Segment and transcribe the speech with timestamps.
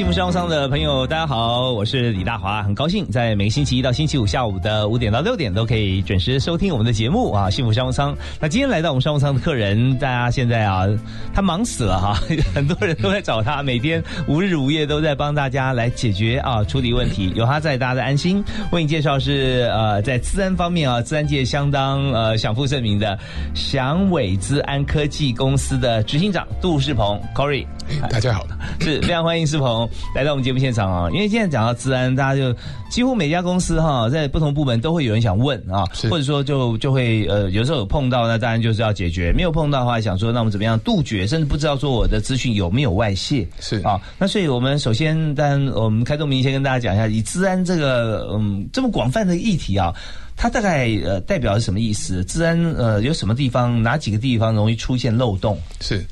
[0.00, 7.50] 幸福商务舱的朋友，大家好，我是李大华，很高兴在每个星期一到星期五下午的五点到六点都可以准时收听我们的节目啊！
[7.50, 8.16] 幸福商务舱。
[8.40, 10.86] 那今天来到我们商务舱的客人，大家现在啊，
[11.34, 12.14] 他忙死了哈，
[12.54, 17.30] 很多人都在找他，每天无日无夜都在帮大家来解决啊，处理问题。
[17.36, 18.42] 有他在，大家的安心。
[18.72, 23.18] 为你介绍是呃，在资安方面啊，资安界相当呃享负盛名的
[23.54, 27.66] 祥伟资安科技公司的执行长杜世鹏 Corey。
[28.08, 28.46] 大家好，
[28.80, 31.10] 是非常欢迎世鹏来到我们节目现场啊！
[31.10, 32.56] 因为现在讲到治安，大家就
[32.90, 44.00] 几乎每家公司哈，在不同部门都会有人想问啊，或者说就就会呃，有时候有碰到，那当然就是要解决；没有碰到的话，想说那我们怎么样杜绝，甚至不知道说我的资讯有没有外泄是啊。
[44.18, 49.94] 那所以我们首先，但我们开宗明义先跟大家讲一下，以治安这个嗯这么广泛的议题啊，
[50.36, 52.24] 它大概呃代表是什么意思？
[52.24, 55.58] 治安呃有什么地方哪几个地方容易出现漏洞？
[55.80, 56.04] 是，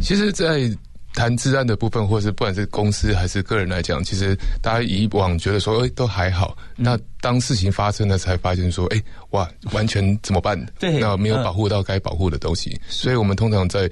[0.00, 0.70] 其实，在
[1.14, 6.56] 谈治安的部分，或是不管是公司还是个人来讲，其实大家以往觉得说，哎，都还好。
[6.76, 10.60] 那当事情发生了，才发现说，哎，哇，完全怎么办？
[10.78, 12.78] 对，那没有保护到该保护的东西。
[12.88, 13.88] 所以我们通常在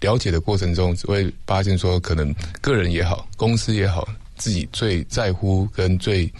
[0.00, 6.30] 了解的过程中，只会发现说，可能个人也好，公司也好，自己最在乎跟最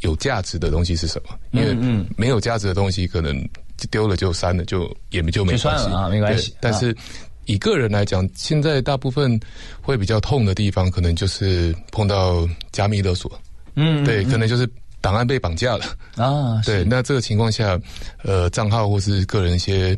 [0.00, 1.38] 有价值的东西是什么？
[1.52, 3.48] 因为没有价值的东西，可能
[3.88, 6.52] 丢了就删了，就也就没关系啊，没关系。
[6.60, 6.94] 但是。
[7.46, 9.38] 以个人来讲，现在大部分
[9.80, 13.40] 会比较痛的地方，可能就是碰到加密勒索。
[13.74, 14.68] 嗯，对，可能就是
[15.00, 15.84] 档案被绑架了
[16.16, 16.60] 啊。
[16.66, 17.78] 对，那这个情况下，
[18.22, 19.96] 呃，账号或是个人一些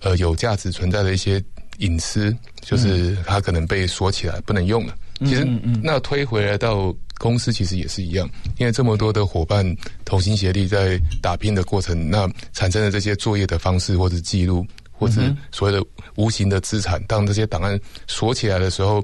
[0.00, 1.42] 呃有价值存在的一些
[1.78, 4.94] 隐私，就是它可能被锁起来，不能用了。
[5.20, 5.44] 其实，
[5.82, 9.66] 那推回来到公司，其实也是一样，因为这么多的伙伴
[10.04, 14.64] 同心协力在打拼的过程，那产生的这些作业的方式或者记录。
[14.98, 15.22] 或者
[15.52, 15.84] 所谓的
[16.16, 19.02] 无形的资产，当这些档案锁起来的时候，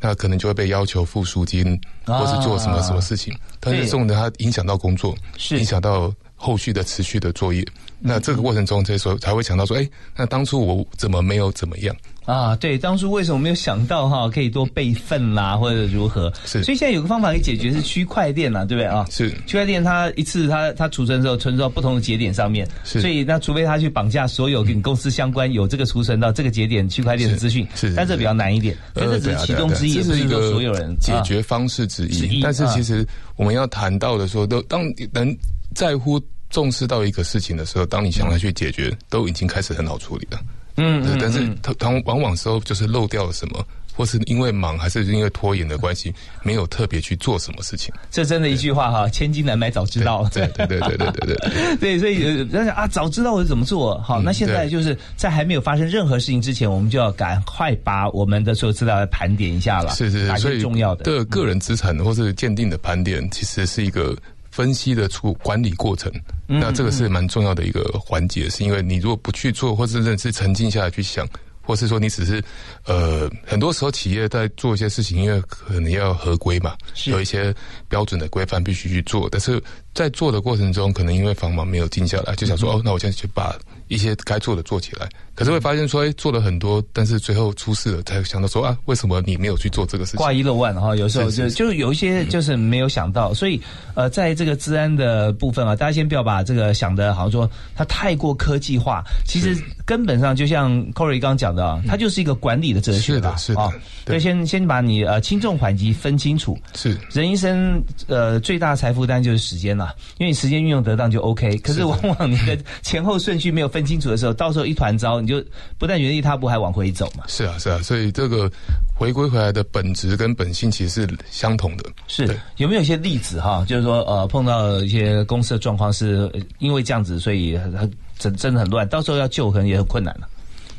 [0.00, 3.32] 那可能就会被要求付赎金，或是做什么什么事情。
[3.60, 5.16] 但是这种的，它影响到工作，
[5.50, 7.66] 影响到后续的持续的作业。
[7.98, 11.96] 那这个过程中，这时候才会想到说：哎，那当初我怎么没有怎么样？
[12.26, 16.30] 啊，对，当初为什么没有想到哈，可以多备份啦，或者如何？
[16.44, 19.06] 是，所以现在有个方法可以解决，是区块链啦，对不对啊？
[19.10, 32.42] 是，区块链它一次它它储存之后，存到不同的节点上面，是，所以那除非它去绑架所有跟公司相关有这个储存到这个节点区块链的资讯，是，但这比较难一点，但这只是其中之一，不是一个所有人解决方式之一。
[32.42, 34.82] 但是其实我们要谈到的说，都当
[35.12, 35.34] 能
[35.76, 40.40] 在乎重视到一个事情的时候，当你想要去解决，都已经开始很好处理了。
[40.78, 47.94] 嗯，但是他他往往时候就是漏掉了什么，或是因为忙，还是因为拖延的关系，没有特别去做什么事情。
[48.10, 50.28] 这真的一句话哈，千金难买早知道。
[50.32, 51.76] 对对对对对对对。
[51.76, 54.20] 对， 所以人家啊，早知道我怎么做好。
[54.22, 59.94] 那现在就是在还没有发生任何事情之前，我们就要赶快把我们的所有资料来盘点一下了。
[59.94, 64.16] 是是是，所以重要的的个人资产或是鉴定的盘点，其实是一个。
[64.56, 66.10] 分析的出管理过程，
[66.46, 71.28] 那这个是蛮重要的一个环节，是因为你如果不去做，或者是是沉静下来去想，
[71.60, 72.42] 或是说你只是
[72.86, 76.74] 呃，很多时候企业在做一些事情，因为可能要合规嘛，
[77.04, 77.54] 有一些
[77.86, 79.62] 标准的规范必须去做，但是
[79.92, 83.54] 在做的过程中，可能因为繁忙没有静下来，就想说哦，那我现在去把
[83.88, 85.06] 一些该做的做起来。
[85.36, 90.16] 可是会发现说，哎，做了很多，但是最后出事了，才想到说啊，为什么你没有去做这个事情？
[90.16, 93.60] 挂一漏万哈，有时候就就有一些就是没有想到，所以
[93.94, 99.54] 呃，在这个治安的部分啊，大家先不要把这个想的好像说它太过科技化，其实
[99.84, 103.70] 根本上就像 Corey 刚讲的啊，它就是一个管理的哲学吧，是啊，
[104.06, 106.56] 对，先先把你呃轻重缓急分清楚。
[106.74, 111.58] 是人一生呃最大财富单就是时间了，因为你时间运用得当就 OK。
[111.58, 115.20] 可是往往你的前后顺序没有分清楚的时候，到时候一团糟。
[115.26, 115.44] 就
[115.78, 117.24] 不但原地踏步，还往回走嘛？
[117.26, 118.50] 是啊，是啊，所以这个
[118.94, 121.84] 回归回来的本质跟本性其实是相同的。
[122.06, 123.64] 是有没有一些例子哈？
[123.66, 130.28] 就是说，呃，碰到一些公司的状况，是因为这样子，所以很真真的很乱，到时候要救可能也很困难了。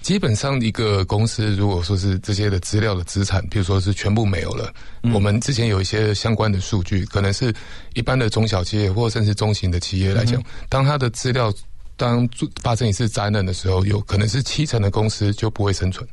[0.01, 4.71] 基本上，一个公司如果说是这些的资料的资产，比如说是全部没有了，
[5.13, 7.53] 我们之前有一些相关的数据，可能是
[7.93, 11.53] 一般的中小企业或甚至中型的企业来讲，当它的资料。
[11.97, 12.27] 当
[12.61, 16.07] 发生一次灾难的时候，有可能是七成的公司就不会生存。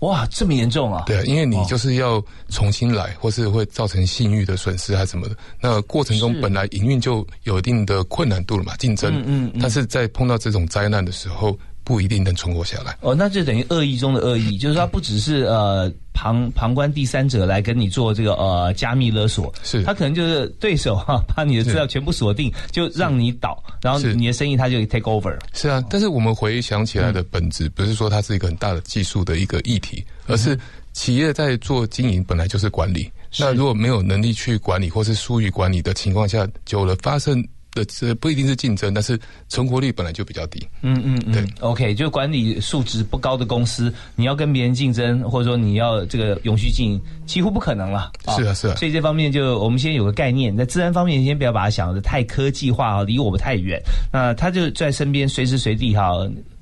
[0.00, 1.04] 哇，这么严重啊！
[1.06, 5.36] 对，因为你就是要重新来，或是会造成信誉的损失还是什么的。
[5.60, 9.22] 那过程中本来营运就有一定的困难度了嘛，竞争。
[9.26, 9.60] 嗯嗯。
[9.60, 11.56] 但是在碰到这种灾难的时候。
[11.90, 12.96] 不一定能存活下来。
[13.00, 19.82] 哦，那就等于恶意中的恶意， 就是说不只是呃旁旁观第三者来跟你做这个呃加密勒索，是。
[19.82, 25.36] 他可能就是对手哈，把你的资料全部锁定，就让你倒，然后你的生意他就 take over。
[25.52, 30.56] 是啊，但是我们回想起来的本质，不是说它是一个很大的技术的一个议题，而是
[30.92, 37.44] 企业在做经营本来就是管理，那如果没有能力去管理，或是疏于管理的情况下，久了发生。
[37.72, 39.18] 的这不一定是竞争，但是
[39.48, 40.66] 存活率本来就比较低。
[40.82, 48.10] 嗯嗯嗯，对，OK，就管理素质不高的公司，你要跟别人竞争，或者说你要这个永续经营，几乎不可能了。
[48.36, 53.80] 是啊是啊，所以这方面就我们先有个概念，在自然方面先不要把它想的太科技化啊，离我们太远。
[54.12, 56.10] 那他就在身边，随时随地哈。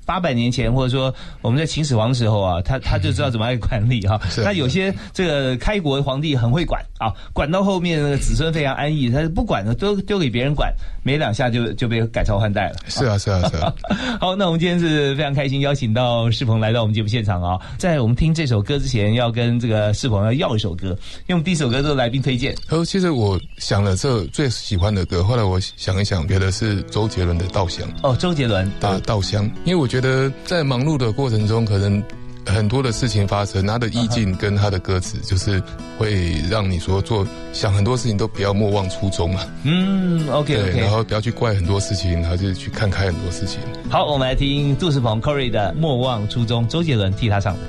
[0.09, 4.19] 八百年前，或者说我们在秦始皇的时候啊，他他就知道怎么来管理 哈。
[4.37, 10.73] 那有些这个开国皇帝很会管啊，管到后面那个子孙非常安逸，他不管了，都丢给别人管，
[11.03, 12.77] 没两下就就被改朝换代了。
[12.87, 13.71] 是啊，是啊，是啊。
[14.19, 17.59] 好，那我们今天是非常开心，邀请到世鹏来到我们节目现场啊。
[17.77, 20.87] 在我们听这首歌之前，要跟这个世鹏要要一首歌，
[21.27, 22.55] 因为我们第一首歌都是来宾推荐。
[22.69, 27.87] 哦，其实我想了这最喜欢的歌，后来我想一想，觉得是周杰伦的《稻香》。
[28.01, 29.98] 哦，周杰伦的《稻香》，因为我觉得。
[29.99, 32.01] 觉得在忙碌的过程中，可能
[32.45, 35.61] 很多的事情发生，他的意境跟他的歌词，就是
[35.97, 39.41] 会让你说做想很多事情都不要莫忘初衷嘛。
[39.63, 43.59] 嗯，OK OK，然后不要去怪很多事情，然后就去看开很多事情。
[43.89, 47.59] 好，我们来听杜世鹏 Corey 的《莫忘初衷》，周杰伦替他唱的。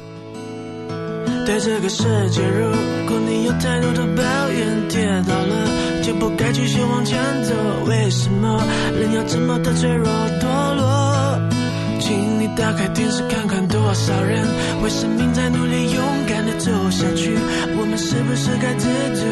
[1.45, 2.71] 对这个世界，如
[3.09, 7.53] 果你有太多的抱怨，跌倒了就不该继续往前走。
[7.89, 8.63] 为什么
[8.97, 10.07] 人要这么的脆弱
[10.39, 11.10] 堕落？
[12.11, 14.45] 请你打开电视看看，多少人
[14.83, 17.39] 为生命在努力，勇敢的走下去。
[17.79, 19.23] 我们是不是该知足，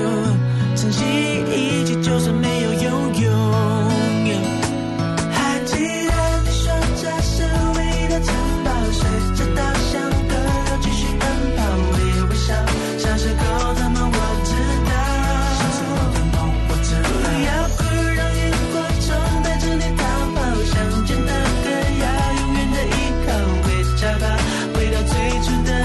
[0.81, 1.03] 珍惜
[1.51, 3.78] 一切，就算没有拥有？
[25.49, 25.78] today.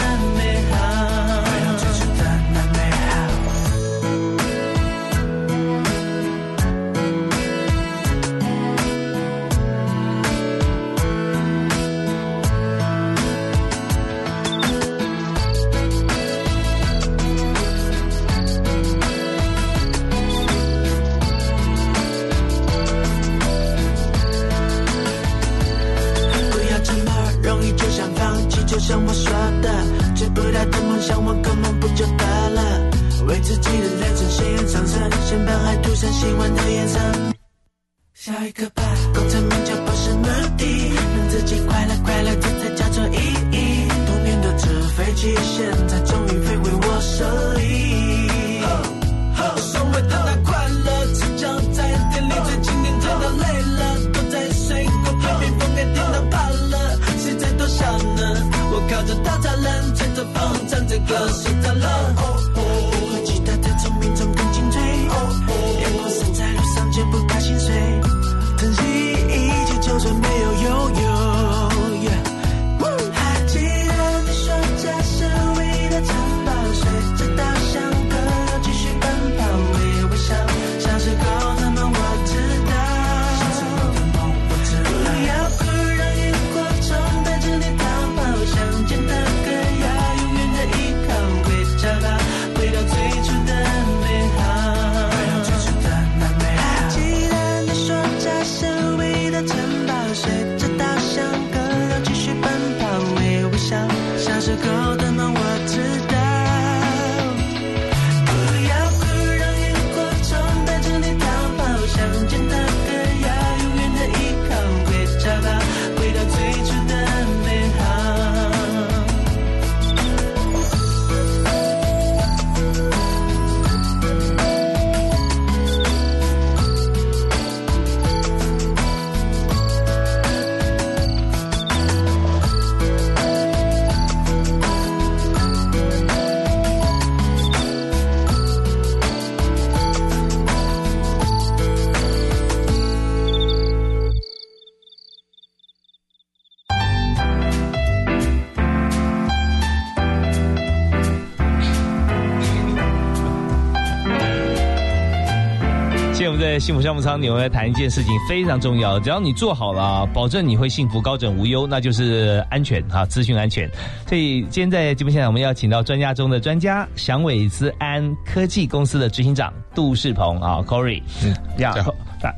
[156.59, 163.49] 幸福项目舱，我们来谈一件事情非常重要，只要你做好了，保证你会幸福、高枕无忧，那就是安全哈，资讯安。
[163.49, 163.69] 全。
[164.07, 170.41] 所以今天在节目现场，我们要请到专家中的专家，祥伟资安科技公司的执行长杜世鹏。
[170.41, 171.75] 啊，Corey，嗯，呀，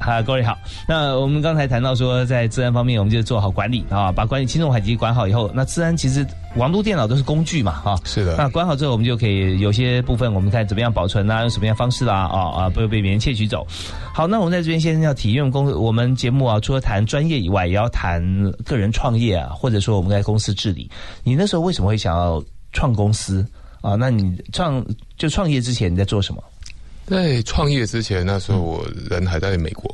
[0.01, 0.57] 好，各位好。
[0.89, 8.35] 那我们刚才谈到说，在治安方面，我们就做好管理啊，把管理轻重缓急管好以后，那治安其实网络电脑都是工具嘛，哈，是的。
[8.38, 13.67] 那关好之后，我们就可以有些部分，我们看怎么样保存啊，用什么样方式啦，啊啊，不会被别人窃取走。
[14.13, 18.24] 好，那我们在这边先要体验公，我们节目啊，除了谈专业以外，也要谈
[18.63, 20.89] 个人创业啊，或者说我们在公司治理。
[21.24, 23.45] 你那时候为什么会想要创公司
[23.81, 23.95] 啊？
[23.95, 24.83] 那你创
[25.17, 26.41] 就创业之前你在做什么？
[27.05, 29.93] 在创业之前，那时候我人还在美国。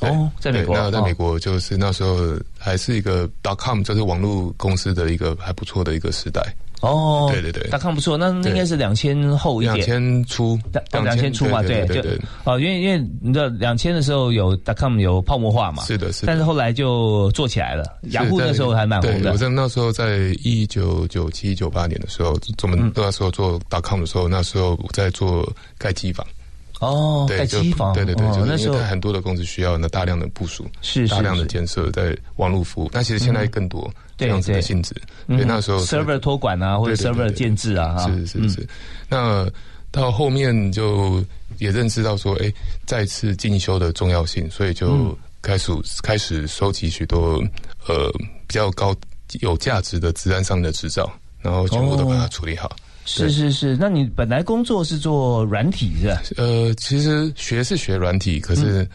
[0.00, 0.76] 哦，在美国。
[0.76, 2.16] 那在美国就是那时候
[2.58, 6.42] 还是一个 dot com，就是网络公司的一个还不错的一个时代。
[6.80, 9.74] 哦，对对对，dot com 不错，那应该是两千后一点。
[9.74, 10.56] 两千初，
[10.92, 12.00] 到两千初嘛，对，就
[12.44, 16.24] 哦，因为因为你知道两千的时候有 dot com 有泡沫化嘛，是的，是。
[16.24, 19.32] 但是后来就做起来了，雅虎那时候还蛮红的。
[19.32, 26.24] 我在那时候在一九九七九八年的时候，我们那时候做 dot com 的时候，那时候我在做盖机房。
[26.80, 32.90] 哦，对机房，对对对，就是因为很多的公司需要那大量的部署，是大量的建设在网络服务。
[32.92, 34.94] 那其实现在更多这样子的性质，
[35.26, 38.68] 所以那时候 server 托管啊，或者 server 建制啊，是是是。
[39.08, 39.50] 那
[39.90, 41.24] 到后面就
[41.58, 42.52] 也认识到说，哎，
[42.86, 47.42] 再次进修的重要性，所以就开始开始收集许多
[47.88, 48.08] 呃
[48.46, 48.94] 比较高
[49.40, 52.70] 有价值的治安上的执照，然后全部都把它处理好。
[53.08, 56.22] 是是是，那你本来工作是做软体是吧？
[56.36, 58.86] 呃，其实学是学软体，可是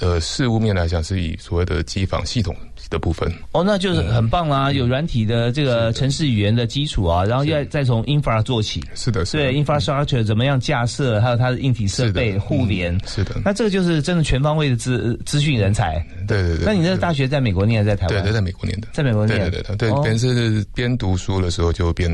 [0.00, 2.56] 呃，事务面来讲是以所谓的机房系统
[2.88, 3.30] 的部分。
[3.52, 8.82] 哦，那就是很棒啦，有软体的这个城市语言的基础啊，然后要再从 infra 做起。
[8.94, 12.98] 是的，对 infrastructure 怎么样架设，还有它的硬体设备互联。
[13.06, 16.02] 是的，那这个就是真的全方位的资资讯人才。
[16.26, 16.64] 对对对。
[16.64, 18.22] 那你那个大学在美国念，在台湾？
[18.22, 19.38] 对，在美国念的，在美国念。
[19.50, 22.08] 对对对对，边是边读书的时候就边。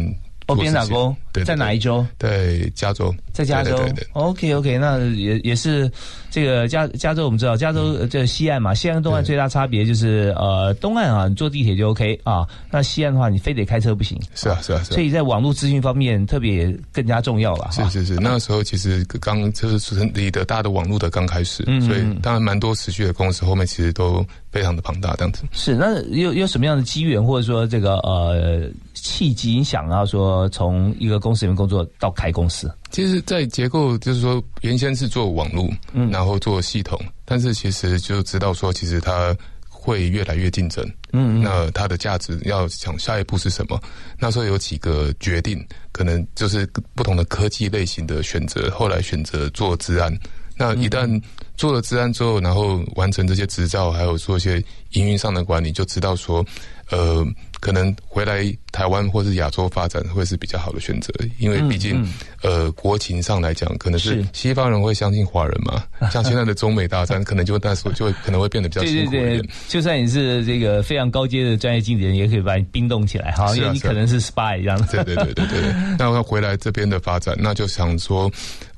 [0.47, 2.05] 哦，边打工，在哪一州？
[2.19, 3.79] 在加州，在加州。
[4.13, 5.91] OK OK，那也也是
[6.31, 14.21] 这个加加州，我们知道加州这西岸嘛，西岸跟东岸最大差别就是呃，东岸啊，你坐地铁就 OK 啊，那西岸的话，你非得开车不行。
[14.35, 17.71] 是啊是啊，所以在网络资讯方面特别更加重要了。
[17.73, 24.23] 是是是，那时候其实刚就是成立的大的网络的刚开始，所以当然蛮多持续的公司后面其实都
[24.53, 25.43] 非常的庞大这样子。
[25.53, 28.69] 是，那有有什么样的机缘或者说这个呃？
[29.05, 39.37] 契机影响啊，说从一个公司里面工作到开公司，其实，在结构就是说，原先是做网络，嗯，然后做系统，但是其实就知道说，其实它
[39.69, 40.83] 会越来越竞争，
[41.13, 43.79] 嗯，那它的价值要想下一步是什么？
[44.19, 50.19] 那时候有几个决定，可能就是不同的科技类型的选择，后来选择做治安。
[50.57, 51.21] 那一旦
[51.57, 56.47] 做了治安之后，然后完成这些执照，还有做一些营运上的管理，就知道说，
[56.91, 57.27] 呃。
[57.61, 62.07] 可能回来台湾或是亚洲发展会是比较好的选择，因为毕竟
[62.43, 65.83] 呃国情上来讲，可能是西方人会相信华人嘛。
[66.11, 69.49] 像现在的 中美大战，可能就那时候就会可能会变得比较辛苦一点。
[69.67, 75.03] 就算你是这个非常高阶的专业经理人，也可以把你冰冻起来哈，因为你可能是 spy 一样子。
[75.03, 75.73] 对对对对对。
[75.99, 78.31] 那要回来这边的发展，那就想说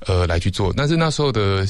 [0.06, 1.66] 呃来去做，但是那时候的。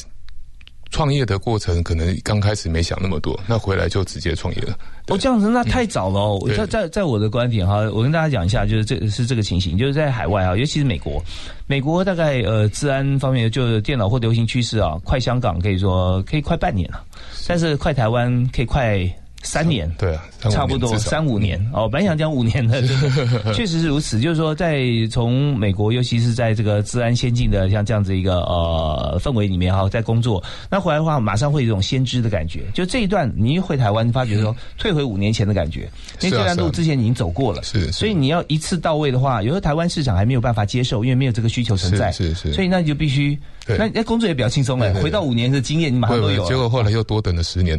[0.91, 4.79] 创业的过程可能刚开始没想那么多，那回来就直接创业了。
[5.09, 6.19] 哦，这样子那太早了。
[6.21, 6.51] 哦。
[6.57, 11.23] 在在在我的观点哈，我跟大家讲一下，就是这是这个情形，就是在海外啊，尤其是美国，
[11.67, 17.03] 美国大概呃治安方面，就电脑或流行趋势啊，快香港可以说可以快半年了，
[17.47, 19.09] 但是快台湾可以快。
[19.47, 21.89] 三年，对啊，差不多三五年哦。
[21.89, 22.83] 本来想讲五年的，
[23.55, 24.19] 确实是如此。
[24.19, 32.65] 就是说，在从美国，尤其是在这个治安先进的像这样子一个呃氛围里面哈，在工作，那回来的话，马上会有一种先知的感觉。
[32.75, 35.89] 就这一段，你一回台湾，发觉说退回五年前的感觉，
[36.21, 43.39] 因为这段路之前已经走过了，是，所以你要一次到位的话，有时候台湾市场还没有办法接受，因为没有这个需求存在，是是，所以那你就必须。
[43.67, 46.47] 那那工作也比较轻松哎，回到五年的经验，你马上都有。
[46.47, 47.79] 结果后来又多等了十年，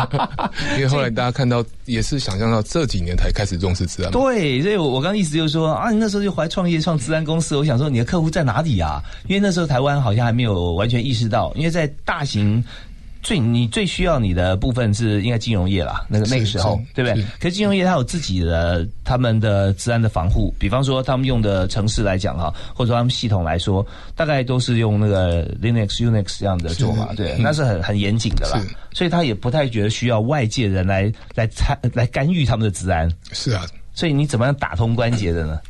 [0.76, 4.10] 因为后来大家看到也是想象到这几年才开始重视治安。
[4.10, 9.02] 对，所以我我刚意思就是说啊，你那时候就怀创业创治安公司，我想说你的客户在哪里啊？
[9.28, 12.62] 因为那时候台湾好像还没有完全意识到，因为在大型。
[13.22, 17.22] 最你最需要你的部分是应该金融业啦，那个那个时候对不对？
[17.38, 23.86] 可是金融业它有自己的他们的治安的防护，比方说他们用的城市来讲哈，或者说他们系统来说，
[24.16, 28.60] 大概都是用那个 Linux、Unix 这样的做法，对，那是很很严谨的啦，
[28.92, 33.10] 所以他也不太觉得需要外界人来来参来干预他们的治安。
[33.32, 35.60] 是啊，所以你怎么样打通关节的呢？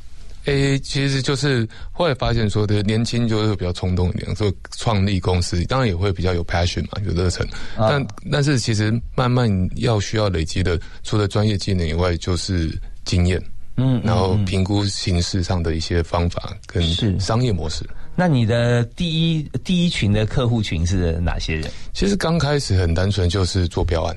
[0.44, 7.46] 诶，其实就是后来发现说的年轻就是比较冲动一点，说创立公司当然也会比较有 passion 嘛，有热忱。
[7.76, 13.42] 但但是其实慢慢要需要累积的，除了专业技能以外，就是经验。
[13.76, 16.82] 嗯，然后评估形式上的一些方法跟
[17.18, 17.88] 商业模式。
[18.14, 21.70] 那你的第一第一群的客户群是哪些人？
[21.94, 24.14] 其实刚开始很单纯，就是做标案。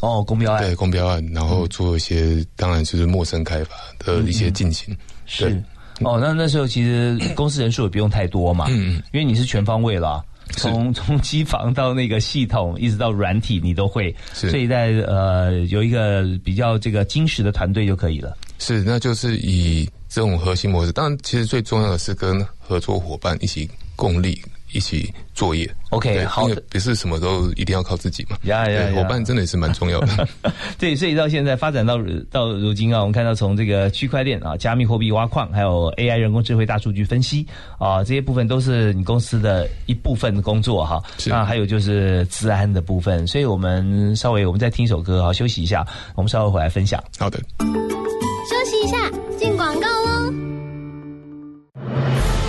[0.00, 4.96] 哦，公标案对公标案，然后做一些，当然就是陌生开发的一些进行。
[5.28, 5.62] 是
[6.00, 18.36] 哦，那那时候其实公司人数也不用太多嘛，嗯嗯，因为你是全方位了，从 从机房到那个系统，一直到软体，你都会，所以在呃有一个比较这个精实的团队就可以了。
[18.58, 20.92] 是，那就是以这种核心模式。
[20.92, 24.40] 当然，其实最重要的是跟合作伙伴一起共力。
[24.72, 28.36] 一起作业，OK，好，不是什么都一定要靠自己嘛。
[28.42, 30.28] 呀呀，伙伴真的也是蛮重要的。
[30.78, 31.98] 对，所以到现在发展到
[32.30, 37.46] 到如今啊，我们看到从这个区块链啊、加密货币挖矿，还有 AI 人工智慧大数据分析
[37.78, 41.02] 啊，这些部分都是你公司的一部分的工作哈。
[41.26, 47.02] 那还有就是治安的部分，所以我们稍微我们再听一首歌啊，休息一下，我们稍后回来分享。
[47.18, 48.96] 好的，休息一下，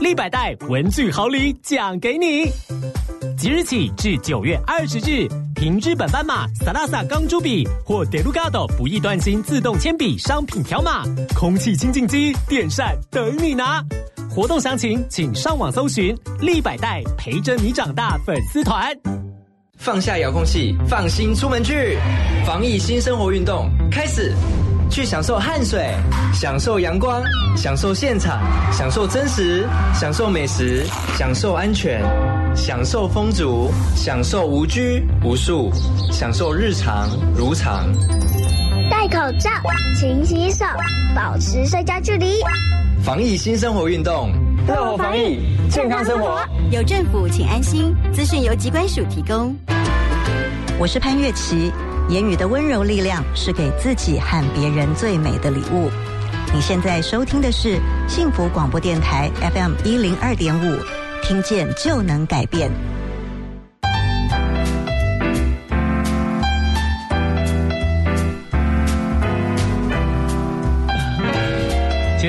[0.00, 2.50] 立百代文具好礼奖给你，
[3.36, 11.04] 即日起至九月二十日，凭日本斑马、萨拉萨钢珠笔或德鲁 d o 不易断芯自动铅笔商品条码，
[11.36, 13.84] 空气清净机、电扇等你拿。
[14.30, 18.96] 活动详情请上网搜寻立百代陪着你长大粉丝团。
[19.76, 21.98] 放下遥控器，放心出门去，
[22.46, 24.34] 防疫新生活运动开始。
[24.90, 25.94] 去享受汗水，
[26.34, 27.22] 享受阳光，
[27.56, 28.40] 享受现场，
[28.72, 30.84] 享受真实，享受美食，
[31.16, 32.02] 享受安全，
[32.56, 35.70] 享受风足，享受无拘无束，
[36.10, 37.86] 享受日常如常。
[38.90, 39.48] 戴口罩，
[39.96, 40.64] 勤洗手，
[41.14, 42.34] 保持社交距离。
[43.00, 44.32] 防疫新生活运动，
[44.66, 45.38] 乐活防疫，
[45.70, 46.40] 健康生活。
[46.72, 47.94] 有政府，请安心。
[48.12, 49.56] 资讯由机关署提供。
[50.80, 51.70] 我是潘月琪。
[52.10, 55.88] 言语的温柔力量是给自己和别人最美的礼物。
[56.52, 60.76] 你现在收听的是幸福广播电台 FM 一零二点五，
[61.22, 62.68] 听见就能改变。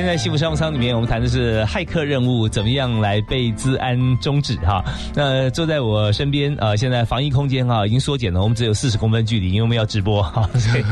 [0.02, 4.84] 现在幸福商务舱里面，我们谈的是骇客任务怎么样来被治安终止哈。
[5.14, 10.50] 那坐在我身边呃，现在防疫空间哈已经缩减了，我们只有四十公分距离，因为我们要直播哈。
[10.58, 10.84] 所以，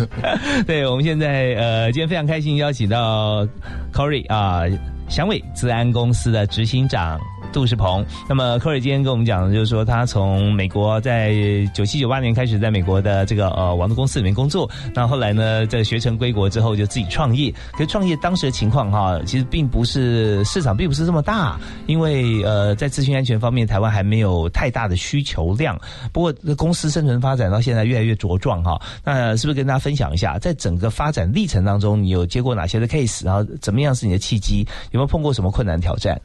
[0.67, 3.47] 对我们现在呃，今天非常开心邀请到
[3.91, 4.61] Corey 啊，
[5.09, 7.19] 祥伟治安公司的执行长。
[7.51, 11.33] 杜世鹏，那么科尔今天跟我们讲的就是说，他从美国在
[11.73, 17.51] 九七九八年开始在美国的这个呃网络公司里面工作，那后来呢，在学成归国之后就自己创业。
[17.73, 25.79] 可是创业当时的情况哈，其实并不是市场并不是这么大，因为呃在资讯安全方面，台湾还没有太大的需求量。
[26.13, 36.19] 不过公司生存发展到现在越来越茁壮哈，那是不是跟大家分享一下，在整个发展历程当中，你有接过哪些的 case，然后怎么样是你的契机，有没有碰过什么困难挑战？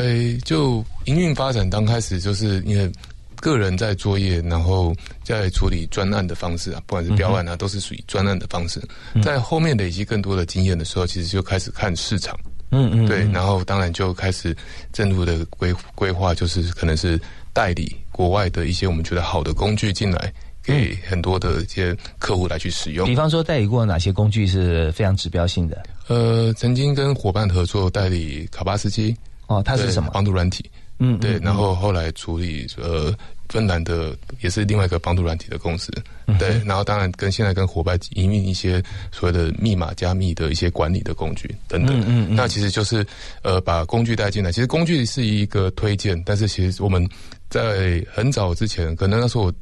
[0.00, 2.90] 诶，就营运发展刚开始，就是因为
[3.36, 8.80] 个人在作业，然后在处理专案的方式啊，不管是标案啊，都是属于专案的方式。
[9.22, 12.38] 在后面累积更多的经验的时候，其实就开始看市场，
[12.70, 14.54] 嗯嗯，对，然后当然就开始
[14.92, 17.18] 正路的规规划，就是可能是
[17.52, 20.32] 代理国外的一些我们觉得好的工具进来，
[20.62, 23.06] 给很多的一些客户来去使用。
[23.06, 25.82] 比方说，代理过哪些工具是非常指标性的？
[26.08, 29.16] 呃，曾经跟伙伴合作代理卡巴斯基。
[29.50, 30.10] 哦，它是什么？
[30.12, 30.70] 防毒软体？
[31.00, 33.12] 嗯，对，然后后来处理呃
[33.48, 35.90] 芬兰的也是另外一个防毒软体的公司，
[36.38, 43.04] 对，然后当然跟现在跟伙伴营运一些所谓的密码加密的一些管理的工具等等，嗯嗯，那其实就是
[43.42, 47.08] 呃把工具带进来，其实工具是一个推荐，但是其实我们
[47.48, 49.54] 在很早之前，可能那时候我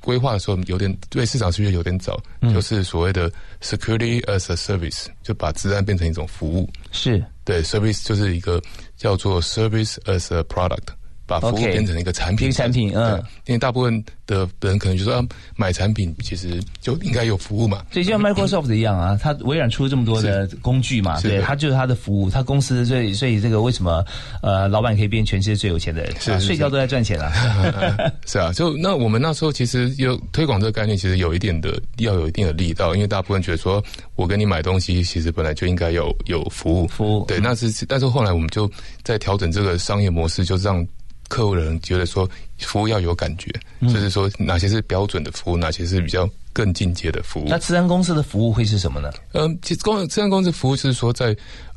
[0.00, 2.20] 规划的时候有点对市场需求有点早，
[2.52, 3.30] 就是所谓的
[3.62, 7.24] security as a service，就把治安变成一种服务，是。
[7.44, 8.58] 对，service 就是一个
[9.04, 10.94] 叫做 service as a product，
[11.26, 15.24] 把服务变成一个产品，产品，嗯，因为大部分的人可能就说
[15.56, 17.84] 买产品其实就应该有服务嘛。
[17.90, 24.04] 所以就像 Microsoft 一样啊， 它微软出了这么多的工具嘛，对，它就是它的服务，它公司所以所以这个为什么
[24.42, 26.14] 呃老板可以变全世界最有钱的人？
[26.20, 27.32] 是啊睡觉都在赚钱啊。
[28.26, 33.82] 是啊，就那我们那时候其实有推广这个概念，其实有一点的要有一定的力道，因为大部分觉得说
[34.14, 38.70] 我跟你买东西，其实本来就应该有有服务，服务对，那是但是后来我们就
[39.02, 40.86] 在调整这个商业模式，就让。
[41.28, 43.50] 客户的人觉得说服务要有感觉，
[43.82, 47.46] 就是说哪些是标准的服务，哪些是比较更进阶的服务。
[47.48, 49.10] 那治安公司的服务会是什么呢？
[49.32, 51.36] 嗯，其实公治安公司服务是说在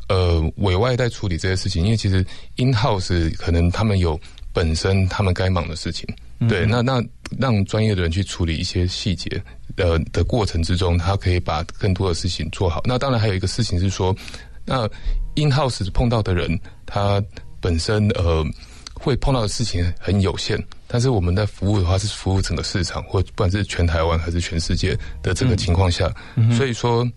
[0.10, 2.26] 呃委外在处理这些事情，因为其实
[2.58, 4.20] in house 可能他们有
[4.54, 6.08] 本身他们该忙的事情，
[6.48, 7.04] 对，那那
[7.40, 9.42] 让专业的人去处理一些细节
[9.78, 12.82] 呃的过程之中，他可以把更多的事情做好。
[12.86, 14.16] 那当然还有一个事情是说，
[14.66, 14.84] 那
[15.36, 17.22] in house 碰到的人，他
[17.60, 18.46] 本身呃。
[19.00, 26.12] 会碰到的事情很有限，但是我们的服务的话是服务整个市场，或不管是全台湾还是全世界的这个情况下，
[26.56, 27.08] 所以说，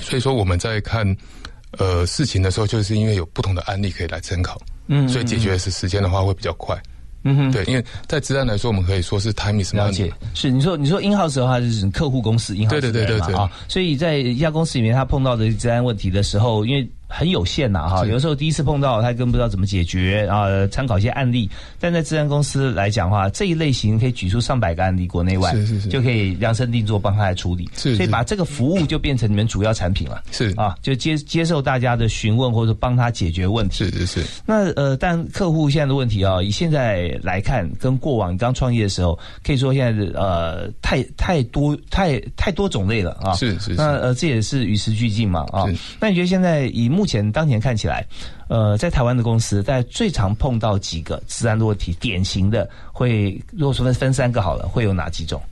[0.00, 1.06] 所以说我们在看
[1.78, 6.76] 呃事情的时候，就是因为有不同的案例可以来参考，嗯，所以解决是时间的话会比较快，
[7.24, 13.34] 嗯哼，对，因为在治安来说，我们可以说是 time is money，了解，是你说你说 in house 的话就是客户公司 in house 对对对对对。
[13.34, 16.88] 啊，所以在一家公司里面，他碰到的治安问题的时候，因为。
[17.12, 20.46] 很有限呐，哈，有时候第一次碰到，他更不知道怎么解决啊。
[20.68, 21.48] 参考一些案例，
[21.78, 27.68] 但在治安公司来讲的话，这一类型可以举出上百个案例，国内外是是是，就可以量身定做帮他来处理。
[27.76, 30.22] 是，所以把这个服务就变成你们主要产品了。
[30.30, 33.84] 是啊，就接接受大家的询问或者帮他解决问题。
[33.84, 34.24] 是是是。
[34.46, 43.34] 那呃，但客户现在的问题啊，以现在来看，跟过往刚创业的时候，可以说现在呃太太多太太多种类了啊。
[43.34, 43.74] 是是。
[43.74, 45.64] 那呃，这也是与时俱进嘛啊。
[46.00, 48.06] 那你觉得现在以目前当前看起来，
[48.48, 55.42] 呃，在台湾的公司在最常碰到几个治安的问题，典型的会，如果说分分三个好了，会有哪几种？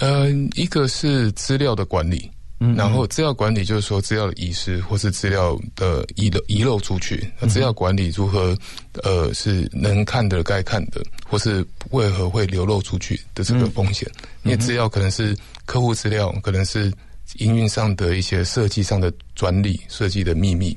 [0.00, 2.30] 呃，一个是资料的管理，
[2.76, 8.56] 然后资料管理就是说资料的遗失或是资料的遗漏遗漏出去，资料管理如何
[9.04, 14.10] 呃是能看的该看的，或是为何会流露出去的这个风险？
[14.42, 16.92] 因为资料可能是客户资料，可能是
[17.36, 20.76] 营运上的一些设计上的专利设计的秘密。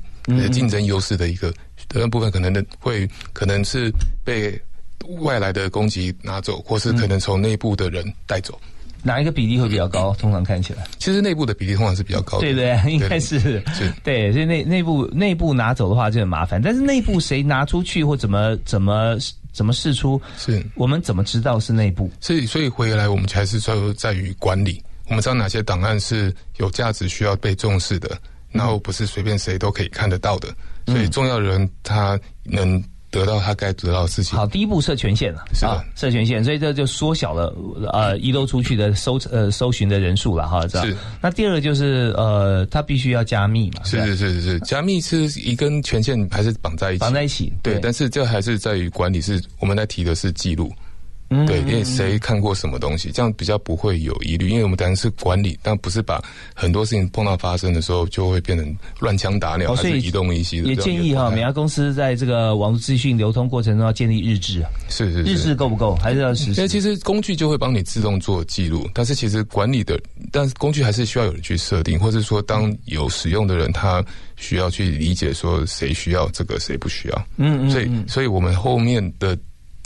[0.50, 1.54] 竞争优势的一个
[1.88, 3.92] 的部分，可能的会可能是
[4.24, 4.60] 被
[5.22, 8.60] 外来的攻击拿走，或是可能从内部的人带走。
[9.02, 10.13] 哪一个比例会比较高？
[10.15, 12.92] 通常看起来，其实内部的比例通常是比较高的，对对？
[12.92, 13.63] 应该是 是，
[14.04, 14.30] 对。
[14.34, 19.15] 所以内内部内部拿走的话就很麻烦，但是内部谁拿出去或怎么怎么
[19.54, 22.12] 怎么试出，是我们怎么知道是内部？
[22.20, 28.20] 所以所以回来我们还是说在于管理，我们知道哪些档案是有价值需要被重视的。
[28.52, 30.48] 然后不是随便谁都可以看得到的，
[30.88, 34.38] 所以重要的人他能得到他该得到的事情。
[34.38, 35.84] 好，第一步设权限了，是吧？
[35.96, 37.56] 设权限，所以这就缩小了
[37.92, 40.96] 呃遗漏出去的搜呃搜寻的人数了哈，是。
[41.22, 47.00] 那第二个就是呃，他必须要加密嘛，是是是是是，加密是一根权限还是绑在一起？
[47.00, 47.80] 绑在一起，对。
[47.82, 50.72] 但是这还是在于管理，是我们在提的是记录。
[51.46, 54.50] 对，因为谁看过什么东西，这样比较不会有疑虑。
[54.50, 56.20] 因为我们当然是管理，但不是把
[56.56, 60.58] 很多事情碰到发生的时候就会变成乱枪打鸟，还是移动一些。
[60.63, 64.70] 也建议哈，每家公司在这个网络资讯流通过程中要建立日志啊。
[64.89, 65.96] 是是，日志够不够？
[65.98, 66.68] 还是要实施？
[66.68, 70.00] 其实工具就会帮你自动做记录，但是其实管理的，
[70.32, 74.04] 但是工具还是需要有人去设定，或者说当有使用的人，他
[74.36, 77.28] 需要去理解说谁需要这个，谁不需要。
[77.38, 77.70] 嗯嗯。
[77.70, 79.38] 所以，所以我们后面的。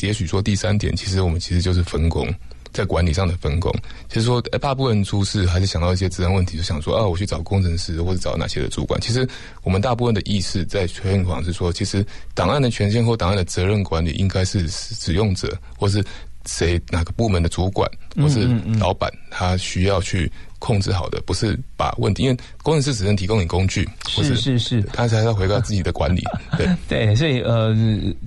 [0.06, 2.28] 也许说第三点，其实我们其实就是分工，
[2.72, 3.74] 在管理上的分工。
[4.10, 9.00] 其实说大部分人出事还是想到一些治安问题，就想说啊，我去找工程师或者找哪些的主管。
[9.02, 9.28] 其实
[9.64, 16.04] 我们大部分的意识在推广是说，其实档案的权限或档案的责任管理，应该是使用者或是
[16.46, 18.48] 谁哪个部门的主管或是
[18.80, 20.32] 老板，他需要去。
[20.64, 26.24] 控制好的不是把问题，因为工程师只能提供你工具，是是是，他才要回到自己的管理。
[26.58, 27.76] 对对，所以呃，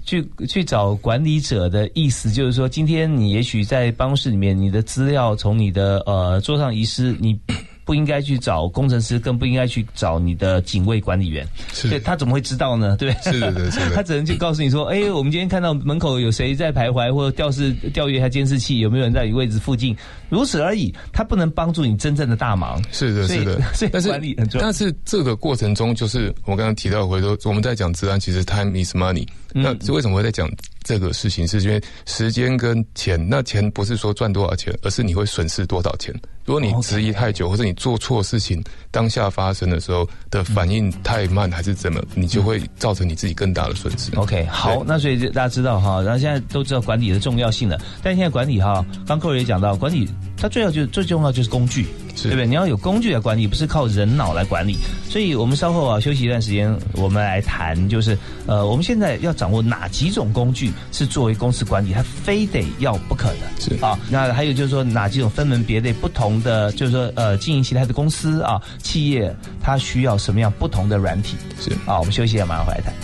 [0.05, 7.41] 去去找管理者的意思就是说，今天你也许在办公室里面，你的资料从你的呃桌上遗失，你。
[7.87, 11.47] 不应该去找工程师，更不应该去找你的警卫管理员。
[11.73, 12.97] 是，他怎么会知道呢？
[12.97, 13.95] 对，是的，是的。
[13.95, 19.97] 他只能就告诉你说：“哎，我们今天看到门口有谁在徘徊，或者调视调阅一下监视器，有没有人在你位置附近，
[20.29, 20.93] 如此而已。
[21.13, 22.83] 他不能帮助你真正的大忙。
[22.91, 23.61] 是的，是的。
[23.93, 24.67] 但是管理很重要。
[24.67, 29.25] 但是这个过程中，就是我刚刚提到回头，我们在讲治安，其实 time is money。
[29.53, 30.51] 那为什么会在讲
[30.87, 33.19] 这个事情，是因为时间跟钱。
[33.29, 36.15] 那钱不是说赚多少钱，而是你会损失多少钱。
[36.45, 44.15] 如果你迟疑太久，或者你做错事情，当下发生的时候的反应太慢，还是怎么，你就会造成你自己更大的损失。
[44.15, 47.77] OK，好，那所以大家知道哈，然后现在都知道管理的重要性了。
[48.01, 51.87] 但现在管理哈，刚各位也讲到，管理它最要就是最重要就是工具。
[52.23, 52.47] 对不对？
[52.47, 54.79] 你要有工具来管理，不是靠人脑来管理。
[55.07, 63.37] 所以我们稍后啊休息一段时间，我们来谈，就是呃，我们现在要掌握哪几种工具是作为公司管理，它非得要不可的。
[63.61, 71.37] 是啊，那还有就是说哪几种分门别类不同的，就是说呃经营其他的公司啊企业，它需要什么样不同的软体？
[71.61, 72.95] 是啊，我们休息一下，马上回来谈。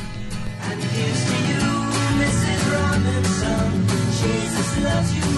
[5.02, 5.31] to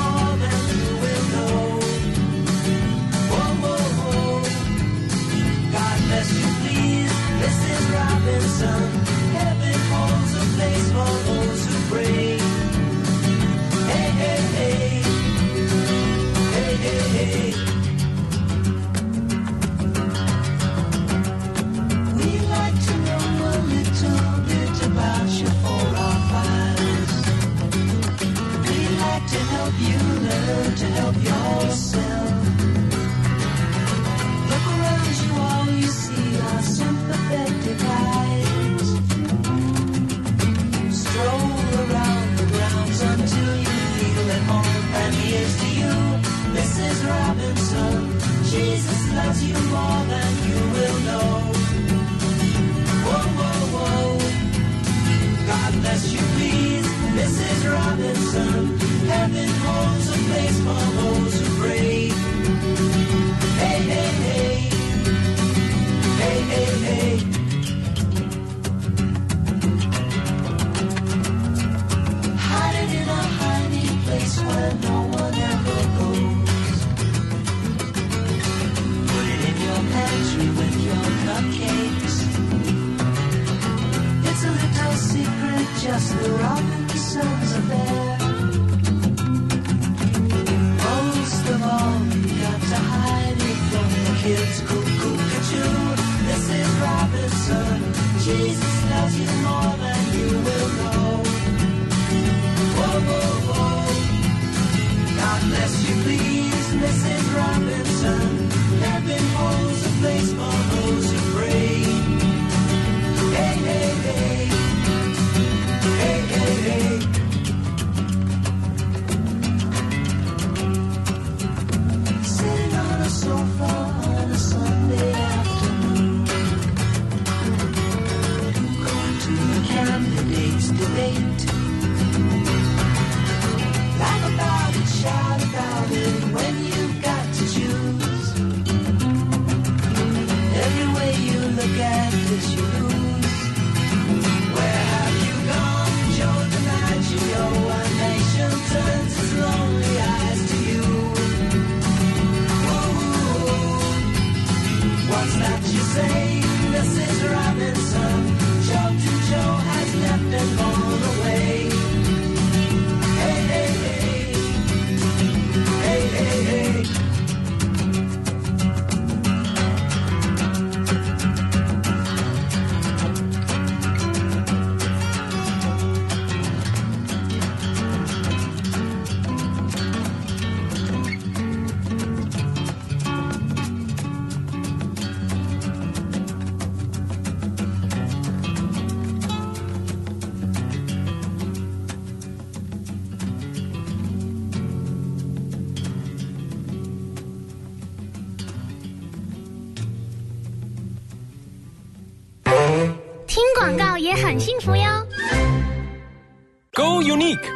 [30.83, 32.31] help yourself.
[34.51, 38.89] Look around you, all you see are sympathetic eyes.
[41.03, 44.85] Stroll around the grounds until you feel at home.
[45.03, 45.95] And here's to you,
[46.57, 46.97] Mrs.
[47.09, 47.99] Robinson.
[48.51, 49.74] Jesus loves you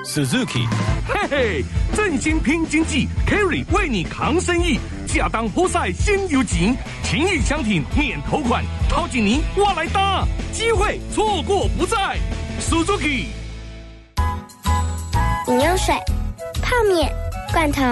[0.08, 0.66] Suzuki，
[1.06, 12.16] 嘿嘿，振兴拼经济，Kerry 为你扛生意，下当波赛先有景，情谊相挺免头款，掏紧泥我来搭，机会错过不再
[12.58, 13.26] ，Suzuki。
[15.48, 15.94] 饮用水、
[16.62, 17.12] 泡面、
[17.52, 17.82] 罐头、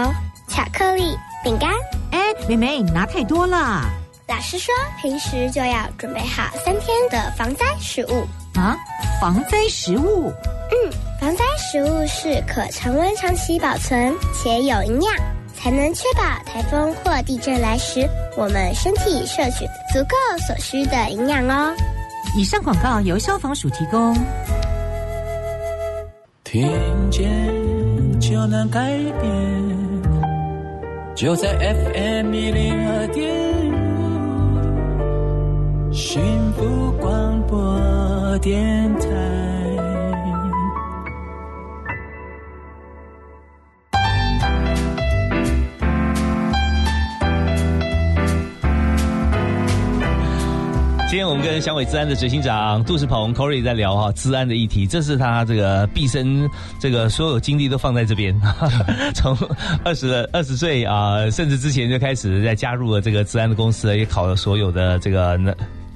[0.48, 1.70] 巧克力、饼干。
[2.12, 3.84] 哎，妹妹，你拿太多了。
[4.26, 8.26] 老师说，平时就要准备好三天的防灾食物
[8.58, 8.74] 啊！
[9.20, 10.32] 防灾食物？
[11.20, 15.14] 嗯，防灾食物是可常温长期保存且有营养，
[15.54, 21.74] 才能确保台风或地震来时，我们身体摄取足够所需的营养哦。
[22.36, 24.14] 以上广告由消防署提供。
[26.44, 26.70] 听
[27.10, 27.28] 见
[28.20, 28.80] 就能改
[29.20, 29.32] 变，
[31.14, 33.26] 就在 FM 一零二点
[35.90, 39.06] 五，幸福广播电台。
[51.08, 58.38] 今天我们跟小伟治安的执行长杜世鹏 Corey 在聊哈治安的议题，这是他这个毕生这个所有精力都放在这边，
[59.14, 59.38] 从
[59.84, 65.38] 二十二十岁啊，甚至之前就开始在加入了这个治安的公司，也考了所有的这个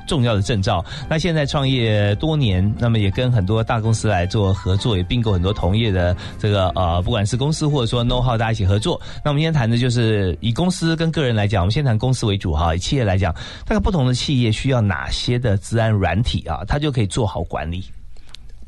[0.06, 9.00] 重要的证照，那现在创业多年，那么也跟很多大公司来做合作，也并购很多同业的这个呃，不管是公司或者说 know how，大家一起合作。
[9.24, 12.74] 那我们今天谈的就是以公司跟个人来讲，我们先谈公司为主哈。
[12.74, 13.32] 以企业来讲，
[13.66, 17.84] 大概不同的企业需要哪些的治安软体啊，它就可以做好管理。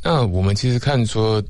[0.03, 1.42] 那我们其实看说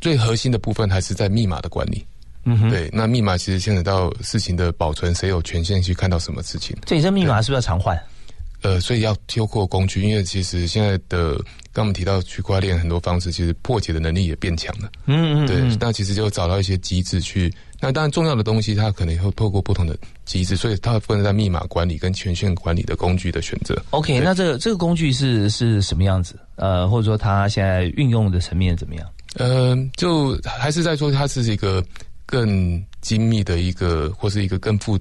[0.00, 2.04] 最核心的部分还是在密码的管理。
[2.44, 6.76] 嗯哼，对，那密码其实牵扯到事情的保存，谁有权限去看到什么事情？
[6.84, 7.96] 这这密码是不是要常换？
[8.62, 11.34] 呃，所以要透过工具，因为其实现在的
[11.72, 14.88] 刚我们提到区块链很多方式，其实破解的能力也变强了。
[15.06, 17.52] 嗯嗯，对，那其实就找到一些机制去。
[17.80, 23.76] 那当然重要的东西，它可能会透过不同的机制，所以它分在密码管理跟权限管理的工具的选择。
[23.90, 26.38] OK，那这个这个工具是是什么样子？
[26.54, 29.08] 呃，或者说它现在运用的层面怎么样？
[29.34, 31.84] 呃，就还是在说它是一个
[32.26, 34.96] 更精密的一个，或是一个更复。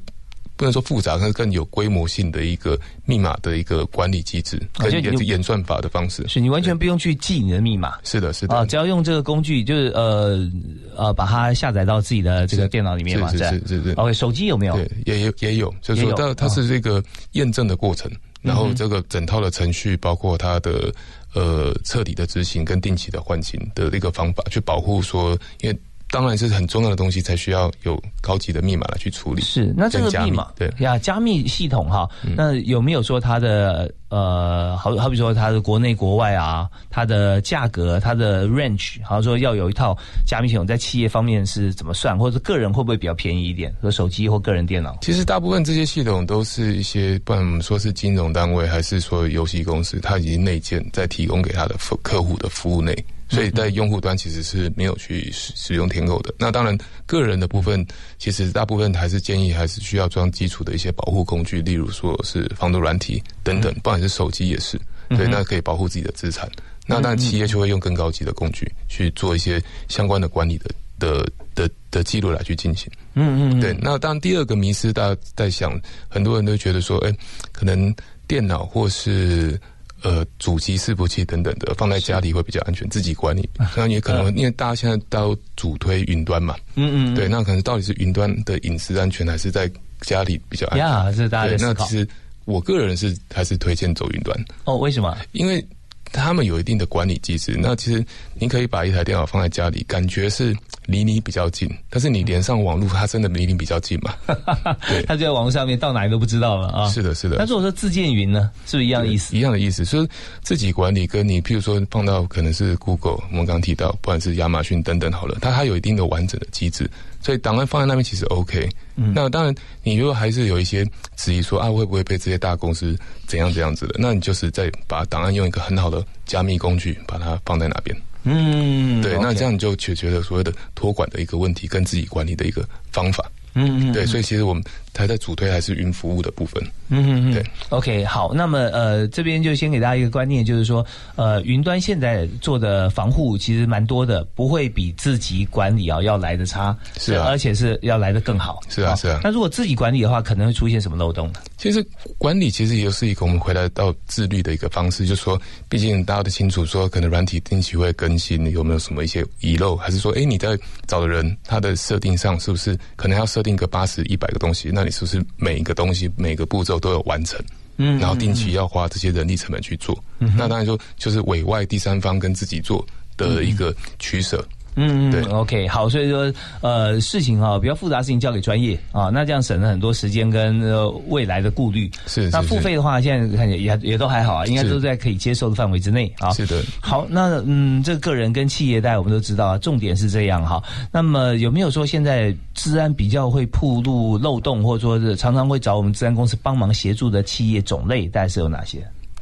[0.62, 7.98] 不能说复杂，但是更有规模性的一个密码的一个管理机制，跟演演算法的方式，是你完全不用去记你的密码。
[8.04, 10.48] 是的，是的，啊，只要用这个工具，就是呃
[10.96, 13.92] 呃，把它下载到自己的这个电脑里面嘛，是是是是。
[13.94, 14.76] OK，手机有没有？
[14.76, 18.12] 对，也有也有，就是说它它是这个验证的过程，
[18.44, 20.94] 然后这个整套的程序，包括它的
[21.34, 25.76] 呃彻底的执行跟定期的换新的一个方法，去保护说，因为。
[26.12, 29.42] 当然是很重要的东西，才需要有高级的密码来去处理。
[29.42, 39.98] 是，那这个密码对呀，加密系统哈，那有没有说它的呃，好好比说它的国内国外啊，它的价格、它的 range，好像说要有一套
[40.28, 43.74] 加密系统，在企业方面是怎么算，或者个人会不会比较便宜一点？
[43.82, 44.98] 和手机或个人电脑？
[45.02, 52.94] 其实大部分这些系统都是一些，不管我们说是金融单位，还是说游戏公司，它已经内建在提供给它的客客户的服务内。
[53.32, 56.34] 所以在用户端其实是没有去使使用天狗的。
[56.38, 57.84] 那当然，个人的部分
[58.18, 66.52] 其实大部分还是建议还是需要装基础的一些保护工具，例如说是防毒软体等等，不管是手机也是，对，那可以保护自己的资产。
[66.86, 72.92] 那当然，企业就会用更高级的工具去做一些相关的管理的的的的记录来去进行。
[73.14, 73.74] 嗯嗯，对。
[73.80, 77.16] 那当然，第二个迷失，大家在想，很多人都觉得说，哎，
[77.54, 77.96] 可能
[78.28, 79.58] 电脑或是。
[80.02, 83.50] 呃，主机、伺服器等等的放在家里会比较安全，自己管理。
[83.76, 89.70] 那也可能因为大家现在都主推云端嘛，嗯嗯，对，那可能到底是云端的隐私安全，还是在
[90.02, 90.88] 家里比较安全？
[90.88, 92.08] 呀，是大家那其实
[92.46, 94.46] 我个人是还是推荐走云端。
[94.66, 95.18] 哦，为什么？
[95.32, 95.66] 因为。
[96.12, 98.04] 他们有一定的管理机制，那其实
[98.36, 104.14] 你可以把一台电脑放在家里，感觉是离你比较近，但是你连上网络，它真的离你比较近吗？
[104.90, 106.90] 对，它就在网络上面，到哪里都不知道了啊。
[106.90, 107.38] 是的，是的。
[107.38, 109.36] 那如果说自建云呢，是不是一样的意思？
[109.36, 110.08] 一样的意思，所以
[110.42, 116.90] 自己管理跟你，譬如说放到可能是 Google，我们刚刚提到，不管是亚马逊等等好了，它还有一定的完整的机制。
[117.22, 119.54] 所以档案放在那边其实 OK，那当然
[119.84, 133.30] 你如果还是有一些质疑说啊会不会被这些大公司怎样怎样子的，那你就是再把档案用一个很好的加密工具把它放在那边，嗯，对，那这样你就解决了所谓的托管的一个问题跟自己管理的一个方法。
[133.54, 136.62] 嗯嗯，对，所以其实我们它在主推还是云服务的部分。
[136.90, 137.44] 嗯嗯嗯，对。
[137.70, 149.22] OK，好，那么呃，这边就先给大家一个观念，就是说，呃，云端现在做的防护其实蛮多的，不会比自己管理啊要来的差，是啊，而且是要来的更好，是啊是啊。
[149.24, 151.40] 那如果自己管理的话，可能会出现什么漏洞呢？
[151.58, 151.86] 其实
[152.18, 164.70] 管理其实也是一个我们回来到自律的一个方式，就是说，毕竟大家都清楚说，可能软体定期会更新，有没有什么一些遗漏，还是说，哎，你在找的人他的设定上是不是可能要设定个八十一百个东西？
[164.74, 167.40] 那你是不是每一个东西每个步骤都有完成？
[167.78, 172.86] 嗯，然后定期要花这些人力成本去做，那当然说就是委外第三方跟自己做
[173.18, 174.46] 的一个取舍。
[174.48, 176.32] 嗯嗯，对，OK，好，所以说，
[176.62, 180.62] 呃，事情哈比较复杂，事情交给专业啊，那这样省了很多时间跟
[181.10, 181.92] 未来的顾虑。
[182.08, 186.32] 是，那付费的话，现在看也也也都还好啊，应该都在可以接受的范围之内啊。
[186.32, 186.62] 是的。
[186.80, 190.64] 好，那嗯，这个个人跟企业贷我们都知道啊，重点是这样哈。
[190.92, 198.82] 那么有没有说现在治安比较会铺路漏洞，或者说是常常会找我们治安公司帮忙协助的企业种类，大概是有哪些？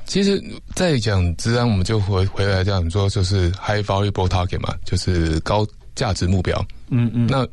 [0.10, 0.44] 其实，
[0.74, 6.66] 在讲治安，我们就回回来讲说，就是 high valuable target 嘛，就是高价值目标。
[6.90, 7.28] 嗯嗯。
[7.28, 7.48] 那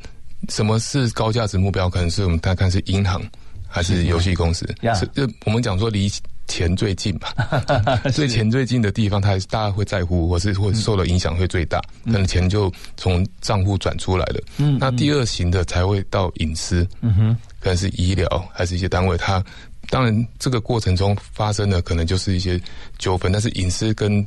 [0.49, 1.87] 什么是高价值目标？
[1.87, 3.21] 可能是我们大家看是银行
[3.67, 4.65] 还是游戏公司？
[4.95, 6.11] 是就我们讲说离
[6.47, 7.27] 钱最近嘛，
[8.11, 14.41] 最钱最近的地方，它大家会在乎，或是会受的影响会最大，可能钱就从账户转出来了。
[14.57, 14.79] 嗯。
[14.79, 16.87] 那第二型的才会到隐私。
[17.01, 17.37] 嗯哼。
[17.59, 19.43] 可能是医疗还是一些单位，它
[19.89, 22.59] 当然这个过程中发生的可能就是一些
[22.97, 24.25] 纠纷，但是隐私跟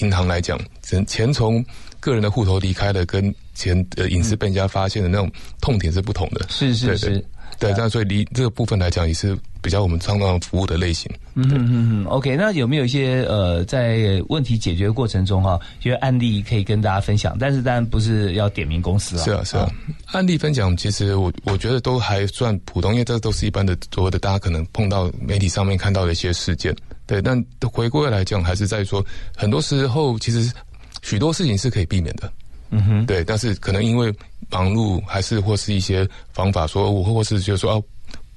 [0.00, 1.64] 银行来讲，钱钱从
[2.00, 5.30] 个人的户头离开了，跟钱呃隐私被人家发现的那种
[5.60, 6.46] 痛点是不同的。
[6.48, 7.24] 是是是。
[7.58, 11.10] 对，这样所以离这个部分来讲，也是比较我们创造服务的类型。
[11.34, 12.04] 嗯嗯嗯。
[12.06, 17.36] OK，那有没有一些呃，在问题解决过程中哈，一些案例可以跟大家分享？
[17.38, 19.24] 但是当然不是要点名公司啊。
[19.24, 19.70] 是啊是啊，
[20.12, 26.74] 案例分享其实我我觉得都还算普通，因为这都是一般的所谓的大家可能碰到媒体上面看到的一些事件。
[27.06, 27.42] 对，但
[27.72, 29.04] 回归来讲，还是在说
[29.34, 30.52] 很多时候其实
[31.02, 32.30] 许多事情是可以避免的。
[32.70, 34.12] 嗯哼，对，但是可能因为
[34.50, 37.82] 忙碌，还是或是一些方法，说我或是就说哦，